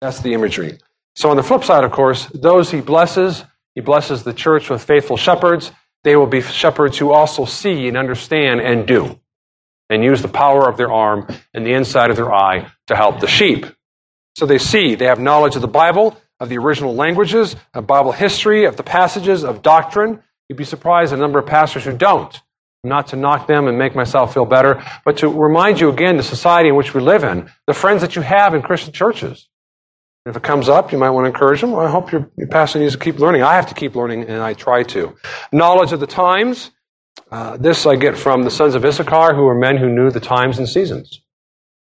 That's 0.02 0.20
the 0.22 0.34
imagery. 0.34 0.80
So 1.16 1.30
on 1.30 1.38
the 1.38 1.44
flip 1.44 1.64
side, 1.64 1.84
of 1.84 1.92
course, 1.92 2.26
those 2.34 2.72
he 2.72 2.82
blesses, 2.82 3.44
he 3.74 3.82
blesses 3.82 4.24
the 4.24 4.34
church 4.34 4.70
with 4.70 4.84
faithful 4.84 5.18
shepherds. 5.18 5.72
They 6.04 6.16
will 6.16 6.28
be 6.28 6.42
shepherds 6.42 6.98
who 6.98 7.12
also 7.12 7.46
see 7.46 7.88
and 7.88 7.98
understand 7.98 8.62
and 8.62 8.88
do 8.88 9.20
and 9.90 10.04
use 10.04 10.22
the 10.22 10.28
power 10.28 10.68
of 10.68 10.78
their 10.78 10.92
arm 10.92 11.28
and 11.54 11.66
the 11.66 11.74
inside 11.74 12.10
of 12.10 12.16
their 12.16 12.34
eye 12.34 12.72
to 12.88 12.96
help 12.96 13.20
the 13.20 13.28
sheep. 13.28 13.66
So 14.36 14.46
they 14.46 14.58
see, 14.58 14.96
they 14.96 15.06
have 15.06 15.20
knowledge 15.20 15.56
of 15.56 15.62
the 15.62 15.68
Bible, 15.68 16.18
of 16.40 16.50
the 16.50 16.58
original 16.58 16.96
languages, 16.96 17.56
of 17.74 17.88
Bible 17.88 18.12
history, 18.12 18.66
of 18.66 18.78
the 18.78 18.84
passages, 18.84 19.44
of 19.44 19.62
doctrine. 19.62 20.22
You'd 20.50 20.58
be 20.58 20.64
surprised 20.64 21.12
the 21.12 21.18
number 21.18 21.40
of 21.40 21.46
pastors 21.46 21.86
who 21.86 21.96
don't. 21.98 22.40
Not 22.84 23.08
to 23.08 23.16
knock 23.16 23.48
them 23.48 23.68
and 23.68 23.80
make 23.80 23.96
myself 23.96 24.34
feel 24.34 24.46
better, 24.46 24.84
but 25.06 25.18
to 25.18 25.28
remind 25.28 25.80
you 25.80 25.90
again 25.90 26.18
the 26.18 26.24
society 26.24 26.70
in 26.70 26.76
which 26.76 26.94
we 26.94 27.02
live 27.02 27.24
in, 27.24 27.50
the 27.66 27.74
friends 27.74 28.02
that 28.02 28.16
you 28.16 28.22
have 28.22 28.54
in 28.54 28.62
Christian 28.62 28.94
churches. 28.94 29.48
If 30.26 30.36
it 30.36 30.44
comes 30.44 30.70
up, 30.70 30.92
you 30.92 30.98
might 30.98 31.12
want 31.12 31.26
to 31.26 31.30
encourage 31.30 31.62
them. 31.62 31.72
Well, 31.72 31.86
I 31.86 31.90
hope 31.90 32.12
your, 32.12 32.30
your 32.36 32.48
pastor 32.48 32.80
needs 32.80 32.94
to 32.94 33.00
keep 33.00 33.20
learning. 33.20 33.44
I 33.44 33.56
have 33.56 33.68
to 33.68 33.76
keep 33.76 33.96
learning, 33.96 34.24
and 34.24 34.42
I 34.42 34.54
try 34.54 34.84
to. 34.84 35.16
Knowledge 35.52 35.94
of 35.94 36.00
the 36.00 36.08
times, 36.08 36.72
uh, 37.32 37.58
this 37.58 37.86
I 37.86 37.96
get 37.96 38.18
from 38.18 38.44
the 38.44 38.52
sons 38.52 38.76
of 38.76 38.84
Issachar, 38.84 39.36
who 39.36 39.44
were 39.44 39.56
men 39.56 39.78
who 39.78 39.90
knew 39.90 40.10
the 40.10 40.20
times 40.20 40.58
and 40.58 40.68
seasons. 40.68 41.22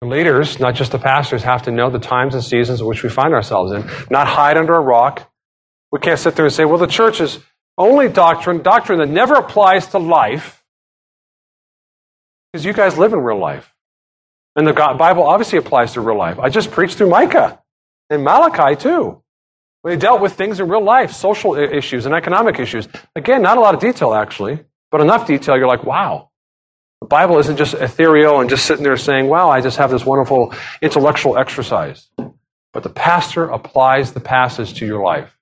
Leaders, 0.09 0.59
not 0.59 0.75
just 0.75 0.91
the 0.91 0.99
pastors, 0.99 1.43
have 1.43 1.63
to 1.63 1.71
know 1.71 1.89
the 1.89 1.99
times 1.99 2.35
and 2.35 2.43
seasons 2.43 2.81
in 2.81 2.87
which 2.87 3.03
we 3.03 3.09
find 3.09 3.33
ourselves 3.33 3.71
in, 3.71 3.89
not 4.09 4.27
hide 4.27 4.57
under 4.57 4.73
a 4.73 4.79
rock. 4.79 5.31
We 5.91 5.99
can't 5.99 6.19
sit 6.19 6.35
there 6.35 6.45
and 6.45 6.53
say, 6.53 6.65
well, 6.65 6.77
the 6.77 6.87
church 6.87 7.21
is 7.21 7.39
only 7.77 8.09
doctrine, 8.09 8.61
doctrine 8.61 8.99
that 8.99 9.09
never 9.09 9.35
applies 9.35 9.87
to 9.87 9.97
life, 9.99 10.63
because 12.51 12.65
you 12.65 12.73
guys 12.73 12.97
live 12.97 13.13
in 13.13 13.19
real 13.19 13.39
life. 13.39 13.73
And 14.55 14.67
the 14.67 14.73
Bible 14.73 15.23
obviously 15.23 15.57
applies 15.57 15.93
to 15.93 16.01
real 16.01 16.17
life. 16.17 16.37
I 16.37 16.49
just 16.49 16.69
preached 16.71 16.97
through 16.97 17.09
Micah 17.09 17.59
and 18.09 18.23
Malachi, 18.23 18.75
too. 18.75 19.23
We 19.83 19.95
dealt 19.95 20.21
with 20.21 20.33
things 20.33 20.59
in 20.59 20.69
real 20.69 20.83
life, 20.83 21.11
social 21.11 21.55
issues 21.55 22.05
and 22.05 22.13
economic 22.13 22.59
issues. 22.59 22.87
Again, 23.15 23.41
not 23.41 23.57
a 23.57 23.61
lot 23.61 23.73
of 23.73 23.81
detail, 23.81 24.13
actually. 24.13 24.63
But 24.91 25.01
enough 25.01 25.25
detail, 25.25 25.57
you're 25.57 25.67
like, 25.67 25.83
wow. 25.83 26.29
The 27.03 27.07
Bible 27.07 27.37
isn't 27.39 27.57
just 27.57 27.73
ethereal 27.73 28.39
and 28.39 28.49
just 28.49 28.65
sitting 28.65 28.85
there 28.85 28.95
saying, 28.95 29.27
wow, 29.27 29.49
I 29.49 29.59
just 29.59 29.75
have 29.75 29.91
this 29.91 30.05
wonderful 30.05 30.53
intellectual 30.81 31.37
exercise. 31.37 32.07
But 32.71 32.83
the 32.83 32.89
pastor 32.89 33.43
applies 33.43 34.13
the 34.13 34.21
passage 34.21 34.75
to 34.75 34.85
your 34.85 35.03
life. 35.03 35.37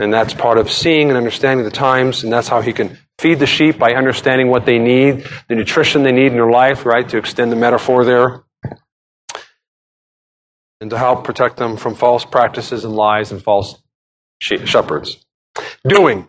And 0.00 0.12
that's 0.12 0.34
part 0.34 0.58
of 0.58 0.72
seeing 0.72 1.10
and 1.10 1.16
understanding 1.16 1.64
the 1.64 1.70
times, 1.70 2.24
and 2.24 2.32
that's 2.32 2.48
how 2.48 2.60
he 2.60 2.72
can 2.72 2.98
feed 3.20 3.38
the 3.38 3.46
sheep 3.46 3.78
by 3.78 3.92
understanding 3.92 4.48
what 4.48 4.66
they 4.66 4.80
need, 4.80 5.24
the 5.48 5.54
nutrition 5.54 6.02
they 6.02 6.10
need 6.10 6.32
in 6.32 6.34
their 6.34 6.50
life, 6.50 6.84
right? 6.84 7.08
To 7.08 7.18
extend 7.18 7.52
the 7.52 7.56
metaphor 7.56 8.04
there. 8.04 8.42
And 10.80 10.90
to 10.90 10.98
help 10.98 11.22
protect 11.22 11.56
them 11.56 11.76
from 11.76 11.94
false 11.94 12.24
practices 12.24 12.84
and 12.84 12.96
lies 12.96 13.30
and 13.30 13.40
false 13.40 13.80
shepherds. 14.40 15.24
Doing, 15.86 16.26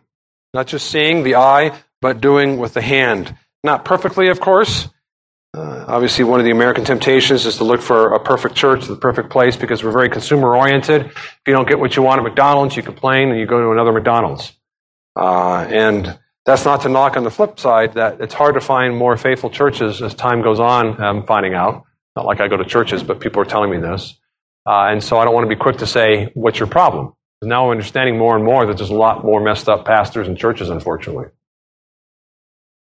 not 0.53 0.67
just 0.67 0.91
seeing 0.91 1.23
the 1.23 1.34
eye, 1.34 1.75
but 1.99 2.21
doing 2.21 2.58
with 2.58 2.75
the 2.75 2.84
hand. 2.84 3.36
Not 3.65 3.84
perfectly, 3.84 4.28
of 4.28 4.39
course. 4.39 4.88
Uh, 5.58 5.86
obviously, 5.88 6.23
one 6.23 6.39
of 6.39 6.45
the 6.45 6.51
American 6.51 6.86
temptations 6.86 7.47
is 7.47 7.58
to 7.58 7.63
look 7.63 7.82
for 7.82 8.13
a 8.13 8.19
perfect 8.19 8.54
church, 8.54 8.86
the 8.86 8.95
perfect 8.95 9.32
place, 9.32 9.56
because 9.56 9.84
we're 9.84 9.91
very 9.91 10.08
consumer 10.08 10.56
oriented. 10.56 11.06
If 11.08 11.41
you 11.47 11.54
don't 11.54 11.67
get 11.67 11.80
what 11.80 11.95
you 11.95 12.04
want 12.04 12.19
at 12.19 12.23
McDonald's, 12.23 12.75
you 12.75 12.84
complain 12.84 13.32
and 13.32 13.39
you 13.39 13.47
go 13.47 13.60
to 13.60 13.71
another 13.71 13.91
McDonald's. 13.91 14.54
Uh, 15.15 15.65
and 15.67 16.15
That's 16.45 16.63
not 16.63 16.82
to 16.82 16.89
knock 16.89 17.17
on 17.17 17.23
the 17.23 17.32
flip 17.32 17.60
side 17.60 17.95
that 17.95 18.21
it's 18.21 18.34
hard 18.34 18.54
to 18.54 18.62
find 18.62 18.95
more 18.95 19.17
faithful 19.17 19.49
churches 19.49 20.01
as 20.01 20.13
time 20.13 20.43
goes 20.43 20.60
on. 20.60 21.01
I'm 21.01 21.25
finding 21.25 21.56
out. 21.56 21.86
Not 22.15 22.25
like 22.25 22.39
I 22.39 22.47
go 22.47 22.56
to 22.56 22.65
churches, 22.65 23.01
but 23.01 23.19
people 23.19 23.41
are 23.41 23.45
telling 23.45 23.71
me 23.71 23.80
this. 23.80 24.15
Uh, 24.65 24.89
and 24.91 25.04
so 25.04 25.17
I 25.17 25.25
don't 25.25 25.34
want 25.34 25.45
to 25.45 25.56
be 25.56 25.60
quick 25.60 25.78
to 25.78 25.88
say, 25.88 26.30
what's 26.36 26.60
your 26.60 26.67
problem? 26.67 27.13
Now 27.41 27.65
we're 27.65 27.71
understanding 27.71 28.17
more 28.17 28.36
and 28.36 28.45
more 28.45 28.65
that 28.65 28.78
there's 28.78 28.89
a 28.91 28.95
lot 28.95 29.23
more 29.23 29.41
messed 29.41 29.67
up 29.67 29.86
pastors 29.86 30.28
and 30.28 30.38
churches, 30.38 30.69
unfortunately. 30.69 31.25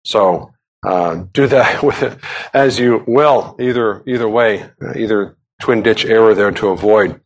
So 0.04 0.52
uh, 0.82 1.24
do 1.32 1.46
that 1.46 1.82
with 1.82 2.02
it 2.02 2.18
as 2.52 2.78
you 2.78 3.04
will, 3.06 3.56
either 3.60 4.02
either 4.06 4.28
way, 4.28 4.70
either 4.96 5.36
twin 5.60 5.82
ditch 5.82 6.04
error 6.04 6.34
there 6.34 6.50
to 6.50 6.68
avoid. 6.68 7.20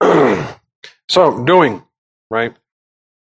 so 1.08 1.44
doing 1.44 1.82
right. 2.30 2.54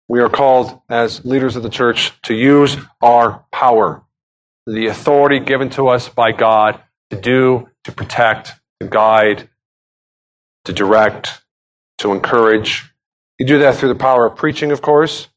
We 0.08 0.20
are 0.20 0.30
called 0.30 0.80
as 0.88 1.24
leaders 1.24 1.56
of 1.56 1.62
the 1.62 1.68
church 1.68 2.18
to 2.22 2.34
use 2.34 2.76
our 3.02 3.44
power, 3.52 4.02
the 4.66 4.86
authority 4.86 5.38
given 5.38 5.68
to 5.70 5.88
us 5.88 6.08
by 6.08 6.32
God 6.32 6.80
to 7.10 7.20
do, 7.20 7.68
to 7.84 7.92
protect, 7.92 8.52
to 8.80 8.86
guide, 8.86 9.50
to 10.64 10.72
direct, 10.72 11.42
to 11.98 12.12
encourage. 12.12 12.90
You 13.38 13.46
do 13.46 13.58
that 13.58 13.76
through 13.76 13.90
the 13.90 13.94
power 13.94 14.26
of 14.26 14.36
preaching, 14.36 14.72
of 14.72 14.80
course. 14.80 15.28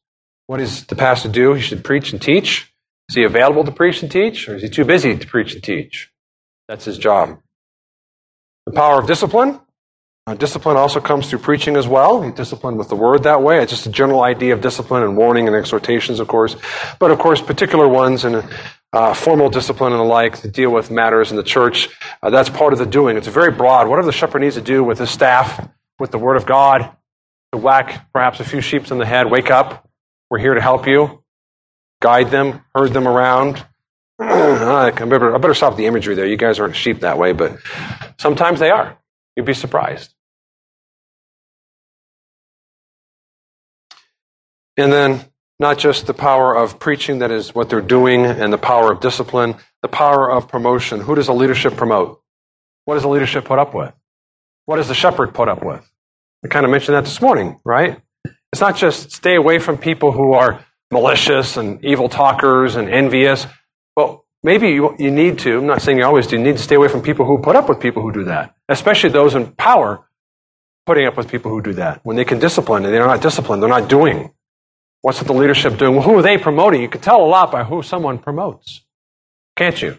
What 0.46 0.60
is 0.60 0.84
the 0.84 0.96
pastor 0.96 1.28
do? 1.28 1.52
He 1.52 1.62
should 1.62 1.84
preach 1.84 2.12
and 2.12 2.20
teach. 2.20 2.71
Is 3.08 3.16
he 3.16 3.24
available 3.24 3.64
to 3.64 3.72
preach 3.72 4.02
and 4.02 4.10
teach, 4.10 4.48
or 4.48 4.56
is 4.56 4.62
he 4.62 4.68
too 4.68 4.84
busy 4.84 5.16
to 5.16 5.26
preach 5.26 5.54
and 5.54 5.62
teach? 5.62 6.10
That's 6.68 6.84
his 6.84 6.98
job. 6.98 7.40
The 8.66 8.72
power 8.72 9.00
of 9.00 9.06
discipline. 9.06 9.60
Uh, 10.24 10.34
discipline 10.34 10.76
also 10.76 11.00
comes 11.00 11.28
through 11.28 11.40
preaching 11.40 11.76
as 11.76 11.88
well. 11.88 12.30
Discipline 12.30 12.76
with 12.76 12.88
the 12.88 12.94
word 12.94 13.24
that 13.24 13.42
way. 13.42 13.60
It's 13.60 13.72
just 13.72 13.86
a 13.86 13.90
general 13.90 14.22
idea 14.22 14.52
of 14.52 14.60
discipline 14.60 15.02
and 15.02 15.16
warning 15.16 15.48
and 15.48 15.56
exhortations, 15.56 16.20
of 16.20 16.28
course. 16.28 16.54
But 17.00 17.10
of 17.10 17.18
course, 17.18 17.42
particular 17.42 17.88
ones 17.88 18.24
and 18.24 18.48
uh, 18.92 19.14
formal 19.14 19.50
discipline 19.50 19.92
and 19.92 19.98
the 19.98 20.04
like 20.04 20.40
to 20.42 20.48
deal 20.48 20.70
with 20.70 20.92
matters 20.92 21.32
in 21.32 21.36
the 21.36 21.42
church. 21.42 21.88
Uh, 22.22 22.30
that's 22.30 22.48
part 22.48 22.72
of 22.72 22.78
the 22.78 22.86
doing. 22.86 23.16
It's 23.16 23.26
very 23.26 23.50
broad. 23.50 23.88
Whatever 23.88 24.06
the 24.06 24.12
shepherd 24.12 24.42
needs 24.42 24.54
to 24.54 24.62
do 24.62 24.84
with 24.84 24.98
his 24.98 25.10
staff, 25.10 25.68
with 25.98 26.12
the 26.12 26.18
word 26.18 26.36
of 26.36 26.46
God, 26.46 26.96
to 27.50 27.58
whack 27.58 28.06
perhaps 28.12 28.38
a 28.38 28.44
few 28.44 28.60
sheep 28.60 28.88
in 28.92 28.98
the 28.98 29.06
head, 29.06 29.28
wake 29.28 29.50
up. 29.50 29.88
We're 30.30 30.38
here 30.38 30.54
to 30.54 30.60
help 30.60 30.86
you. 30.86 31.21
Guide 32.02 32.30
them, 32.30 32.62
herd 32.74 32.92
them 32.92 33.08
around. 33.08 33.64
Ah, 34.24 34.84
I 34.84 34.90
better, 34.90 35.34
I 35.34 35.38
better 35.38 35.54
stop 35.54 35.76
the 35.76 35.86
imagery 35.86 36.14
there. 36.14 36.26
You 36.26 36.36
guys 36.36 36.60
aren't 36.60 36.76
sheep 36.76 37.00
that 37.00 37.18
way, 37.18 37.32
but 37.32 37.58
sometimes 38.18 38.60
they 38.60 38.70
are. 38.70 38.96
You'd 39.34 39.46
be 39.46 39.54
surprised. 39.54 40.14
And 44.76 44.92
then 44.92 45.24
not 45.58 45.78
just 45.78 46.06
the 46.06 46.14
power 46.14 46.54
of 46.54 46.78
preaching, 46.78 47.18
that 47.20 47.30
is 47.30 47.54
what 47.54 47.68
they're 47.68 47.80
doing, 47.80 48.24
and 48.24 48.52
the 48.52 48.58
power 48.58 48.92
of 48.92 49.00
discipline, 49.00 49.56
the 49.80 49.88
power 49.88 50.30
of 50.30 50.48
promotion. 50.48 51.00
Who 51.00 51.14
does 51.14 51.26
the 51.26 51.34
leadership 51.34 51.76
promote? 51.76 52.20
What 52.84 52.94
does 52.94 53.02
the 53.02 53.08
leadership 53.08 53.44
put 53.44 53.58
up 53.58 53.74
with? 53.74 53.92
What 54.66 54.76
does 54.76 54.88
the 54.88 54.94
shepherd 54.94 55.34
put 55.34 55.48
up 55.48 55.64
with? 55.64 55.88
I 56.44 56.48
kind 56.48 56.64
of 56.64 56.70
mentioned 56.70 56.94
that 56.96 57.04
this 57.04 57.20
morning, 57.20 57.60
right? 57.64 58.00
It's 58.52 58.60
not 58.60 58.76
just 58.76 59.12
stay 59.12 59.34
away 59.34 59.58
from 59.58 59.78
people 59.78 60.12
who 60.12 60.32
are 60.34 60.64
malicious 60.92 61.56
and 61.56 61.84
evil 61.84 62.08
talkers 62.08 62.76
and 62.76 62.88
envious. 62.88 63.46
Well, 63.96 64.24
maybe 64.42 64.68
you, 64.68 64.94
you 64.98 65.10
need 65.10 65.38
to, 65.40 65.58
I'm 65.58 65.66
not 65.66 65.82
saying 65.82 65.98
you 65.98 66.04
always 66.04 66.26
do, 66.26 66.36
you 66.36 66.42
need 66.42 66.58
to 66.58 66.62
stay 66.62 66.74
away 66.76 66.88
from 66.88 67.02
people 67.02 67.24
who 67.26 67.38
put 67.38 67.56
up 67.56 67.68
with 67.68 67.80
people 67.80 68.02
who 68.02 68.12
do 68.12 68.24
that, 68.24 68.54
especially 68.68 69.10
those 69.10 69.34
in 69.34 69.52
power 69.52 70.06
putting 70.84 71.06
up 71.06 71.16
with 71.16 71.30
people 71.30 71.50
who 71.50 71.62
do 71.62 71.72
that. 71.74 72.00
When 72.04 72.16
they 72.16 72.24
can 72.24 72.38
discipline 72.38 72.84
and 72.84 72.92
they're 72.92 73.06
not 73.06 73.22
disciplined, 73.22 73.62
they're 73.62 73.70
not 73.70 73.88
doing. 73.88 74.34
What's 75.00 75.20
the 75.20 75.32
leadership 75.32 75.78
doing? 75.78 75.94
Well, 75.94 76.02
who 76.02 76.18
are 76.18 76.22
they 76.22 76.38
promoting? 76.38 76.82
You 76.82 76.88
can 76.88 77.00
tell 77.00 77.24
a 77.24 77.26
lot 77.26 77.50
by 77.50 77.64
who 77.64 77.82
someone 77.82 78.18
promotes. 78.18 78.82
Can't 79.56 79.80
you? 79.80 79.98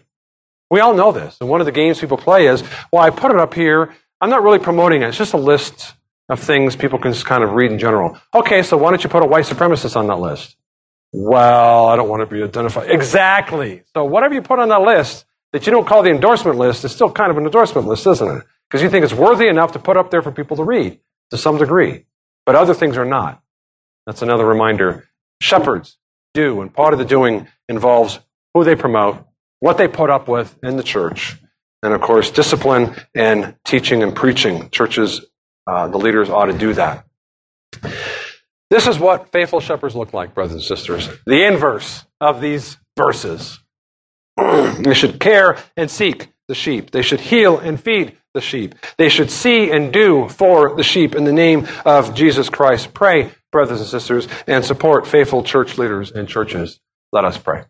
We 0.70 0.80
all 0.80 0.94
know 0.94 1.12
this. 1.12 1.36
And 1.40 1.48
one 1.48 1.60
of 1.60 1.66
the 1.66 1.72
games 1.72 2.00
people 2.00 2.16
play 2.16 2.46
is, 2.46 2.62
well, 2.92 3.02
I 3.02 3.10
put 3.10 3.30
it 3.30 3.38
up 3.38 3.54
here. 3.54 3.94
I'm 4.20 4.30
not 4.30 4.42
really 4.42 4.58
promoting 4.58 5.02
it. 5.02 5.08
It's 5.08 5.18
just 5.18 5.34
a 5.34 5.38
list 5.38 5.94
of 6.28 6.40
things 6.40 6.74
people 6.74 6.98
can 6.98 7.12
just 7.12 7.26
kind 7.26 7.44
of 7.44 7.52
read 7.52 7.70
in 7.70 7.78
general. 7.78 8.18
Okay, 8.34 8.62
so 8.62 8.76
why 8.76 8.90
don't 8.90 9.04
you 9.04 9.10
put 9.10 9.22
a 9.22 9.26
white 9.26 9.44
supremacist 9.44 9.96
on 9.96 10.06
that 10.06 10.18
list? 10.18 10.56
Well, 11.16 11.86
I 11.86 11.94
don't 11.94 12.08
want 12.08 12.28
to 12.28 12.34
be 12.34 12.42
identified. 12.42 12.90
Exactly. 12.90 13.84
So 13.94 14.04
whatever 14.04 14.34
you 14.34 14.42
put 14.42 14.58
on 14.58 14.70
that 14.70 14.80
list 14.82 15.24
that 15.52 15.64
you 15.64 15.70
don't 15.70 15.86
call 15.86 16.02
the 16.02 16.10
endorsement 16.10 16.58
list 16.58 16.84
is 16.84 16.90
still 16.90 17.08
kind 17.08 17.30
of 17.30 17.38
an 17.38 17.44
endorsement 17.44 17.86
list, 17.86 18.04
isn't 18.08 18.38
it? 18.38 18.42
Because 18.68 18.82
you 18.82 18.90
think 18.90 19.04
it's 19.04 19.14
worthy 19.14 19.46
enough 19.46 19.72
to 19.72 19.78
put 19.78 19.96
up 19.96 20.10
there 20.10 20.22
for 20.22 20.32
people 20.32 20.56
to 20.56 20.64
read 20.64 20.98
to 21.30 21.38
some 21.38 21.56
degree. 21.56 22.06
But 22.44 22.56
other 22.56 22.74
things 22.74 22.96
are 22.96 23.04
not. 23.04 23.40
That's 24.06 24.22
another 24.22 24.44
reminder. 24.44 25.08
Shepherds 25.40 25.98
do, 26.34 26.60
and 26.60 26.74
part 26.74 26.92
of 26.92 26.98
the 26.98 27.04
doing 27.04 27.46
involves 27.68 28.18
who 28.52 28.64
they 28.64 28.74
promote, 28.74 29.24
what 29.60 29.78
they 29.78 29.86
put 29.86 30.10
up 30.10 30.26
with 30.26 30.58
in 30.64 30.76
the 30.76 30.82
church, 30.82 31.36
and 31.84 31.94
of 31.94 32.00
course, 32.00 32.32
discipline 32.32 32.92
and 33.14 33.54
teaching 33.64 34.02
and 34.02 34.16
preaching. 34.16 34.68
Churches, 34.70 35.24
uh, 35.68 35.86
the 35.86 35.98
leaders 35.98 36.28
ought 36.28 36.46
to 36.46 36.58
do 36.58 36.74
that. 36.74 37.04
This 38.74 38.88
is 38.88 38.98
what 38.98 39.30
faithful 39.30 39.60
shepherds 39.60 39.94
look 39.94 40.12
like, 40.12 40.34
brothers 40.34 40.54
and 40.54 40.60
sisters. 40.60 41.08
The 41.26 41.46
inverse 41.46 42.04
of 42.20 42.40
these 42.40 42.76
verses. 42.96 43.60
they 44.36 44.94
should 44.94 45.20
care 45.20 45.58
and 45.76 45.88
seek 45.88 46.32
the 46.48 46.56
sheep. 46.56 46.90
They 46.90 47.02
should 47.02 47.20
heal 47.20 47.56
and 47.56 47.80
feed 47.80 48.16
the 48.34 48.40
sheep. 48.40 48.74
They 48.98 49.08
should 49.08 49.30
see 49.30 49.70
and 49.70 49.92
do 49.92 50.28
for 50.28 50.74
the 50.74 50.82
sheep 50.82 51.14
in 51.14 51.22
the 51.22 51.32
name 51.32 51.68
of 51.84 52.16
Jesus 52.16 52.48
Christ. 52.48 52.92
Pray, 52.92 53.30
brothers 53.52 53.78
and 53.78 53.88
sisters, 53.88 54.26
and 54.48 54.64
support 54.64 55.06
faithful 55.06 55.44
church 55.44 55.78
leaders 55.78 56.10
and 56.10 56.26
churches. 56.26 56.80
Let 57.12 57.24
us 57.24 57.38
pray. 57.38 57.66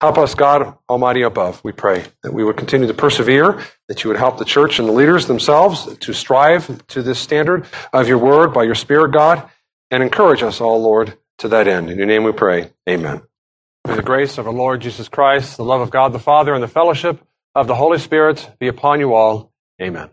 Help 0.00 0.18
us, 0.18 0.34
God 0.34 0.78
Almighty 0.90 1.22
above, 1.22 1.62
we 1.62 1.70
pray 1.70 2.02
that 2.24 2.34
we 2.34 2.42
would 2.42 2.56
continue 2.56 2.88
to 2.88 2.94
persevere, 2.94 3.62
that 3.86 4.02
you 4.02 4.10
would 4.10 4.18
help 4.18 4.38
the 4.38 4.44
church 4.44 4.80
and 4.80 4.88
the 4.88 4.92
leaders 4.92 5.28
themselves 5.28 5.96
to 5.98 6.12
strive 6.12 6.84
to 6.88 7.02
this 7.02 7.20
standard 7.20 7.66
of 7.92 8.08
your 8.08 8.18
word 8.18 8.52
by 8.52 8.64
your 8.64 8.74
Spirit, 8.74 9.12
God, 9.12 9.48
and 9.92 10.02
encourage 10.02 10.42
us 10.42 10.60
all, 10.60 10.82
Lord, 10.82 11.16
to 11.38 11.48
that 11.48 11.68
end. 11.68 11.90
In 11.90 11.98
your 11.98 12.06
name 12.06 12.24
we 12.24 12.32
pray. 12.32 12.72
Amen. 12.88 13.22
May 13.86 13.94
the 13.94 14.02
grace 14.02 14.38
of 14.38 14.46
our 14.46 14.52
Lord 14.52 14.80
Jesus 14.80 15.08
Christ, 15.08 15.56
the 15.56 15.64
love 15.64 15.82
of 15.82 15.90
God 15.90 16.12
the 16.12 16.18
Father, 16.18 16.54
and 16.54 16.62
the 16.62 16.68
fellowship 16.68 17.20
of 17.54 17.66
the 17.66 17.74
Holy 17.74 17.98
Spirit 17.98 18.50
be 18.58 18.68
upon 18.68 19.00
you 19.00 19.14
all. 19.14 19.52
Amen. 19.80 20.10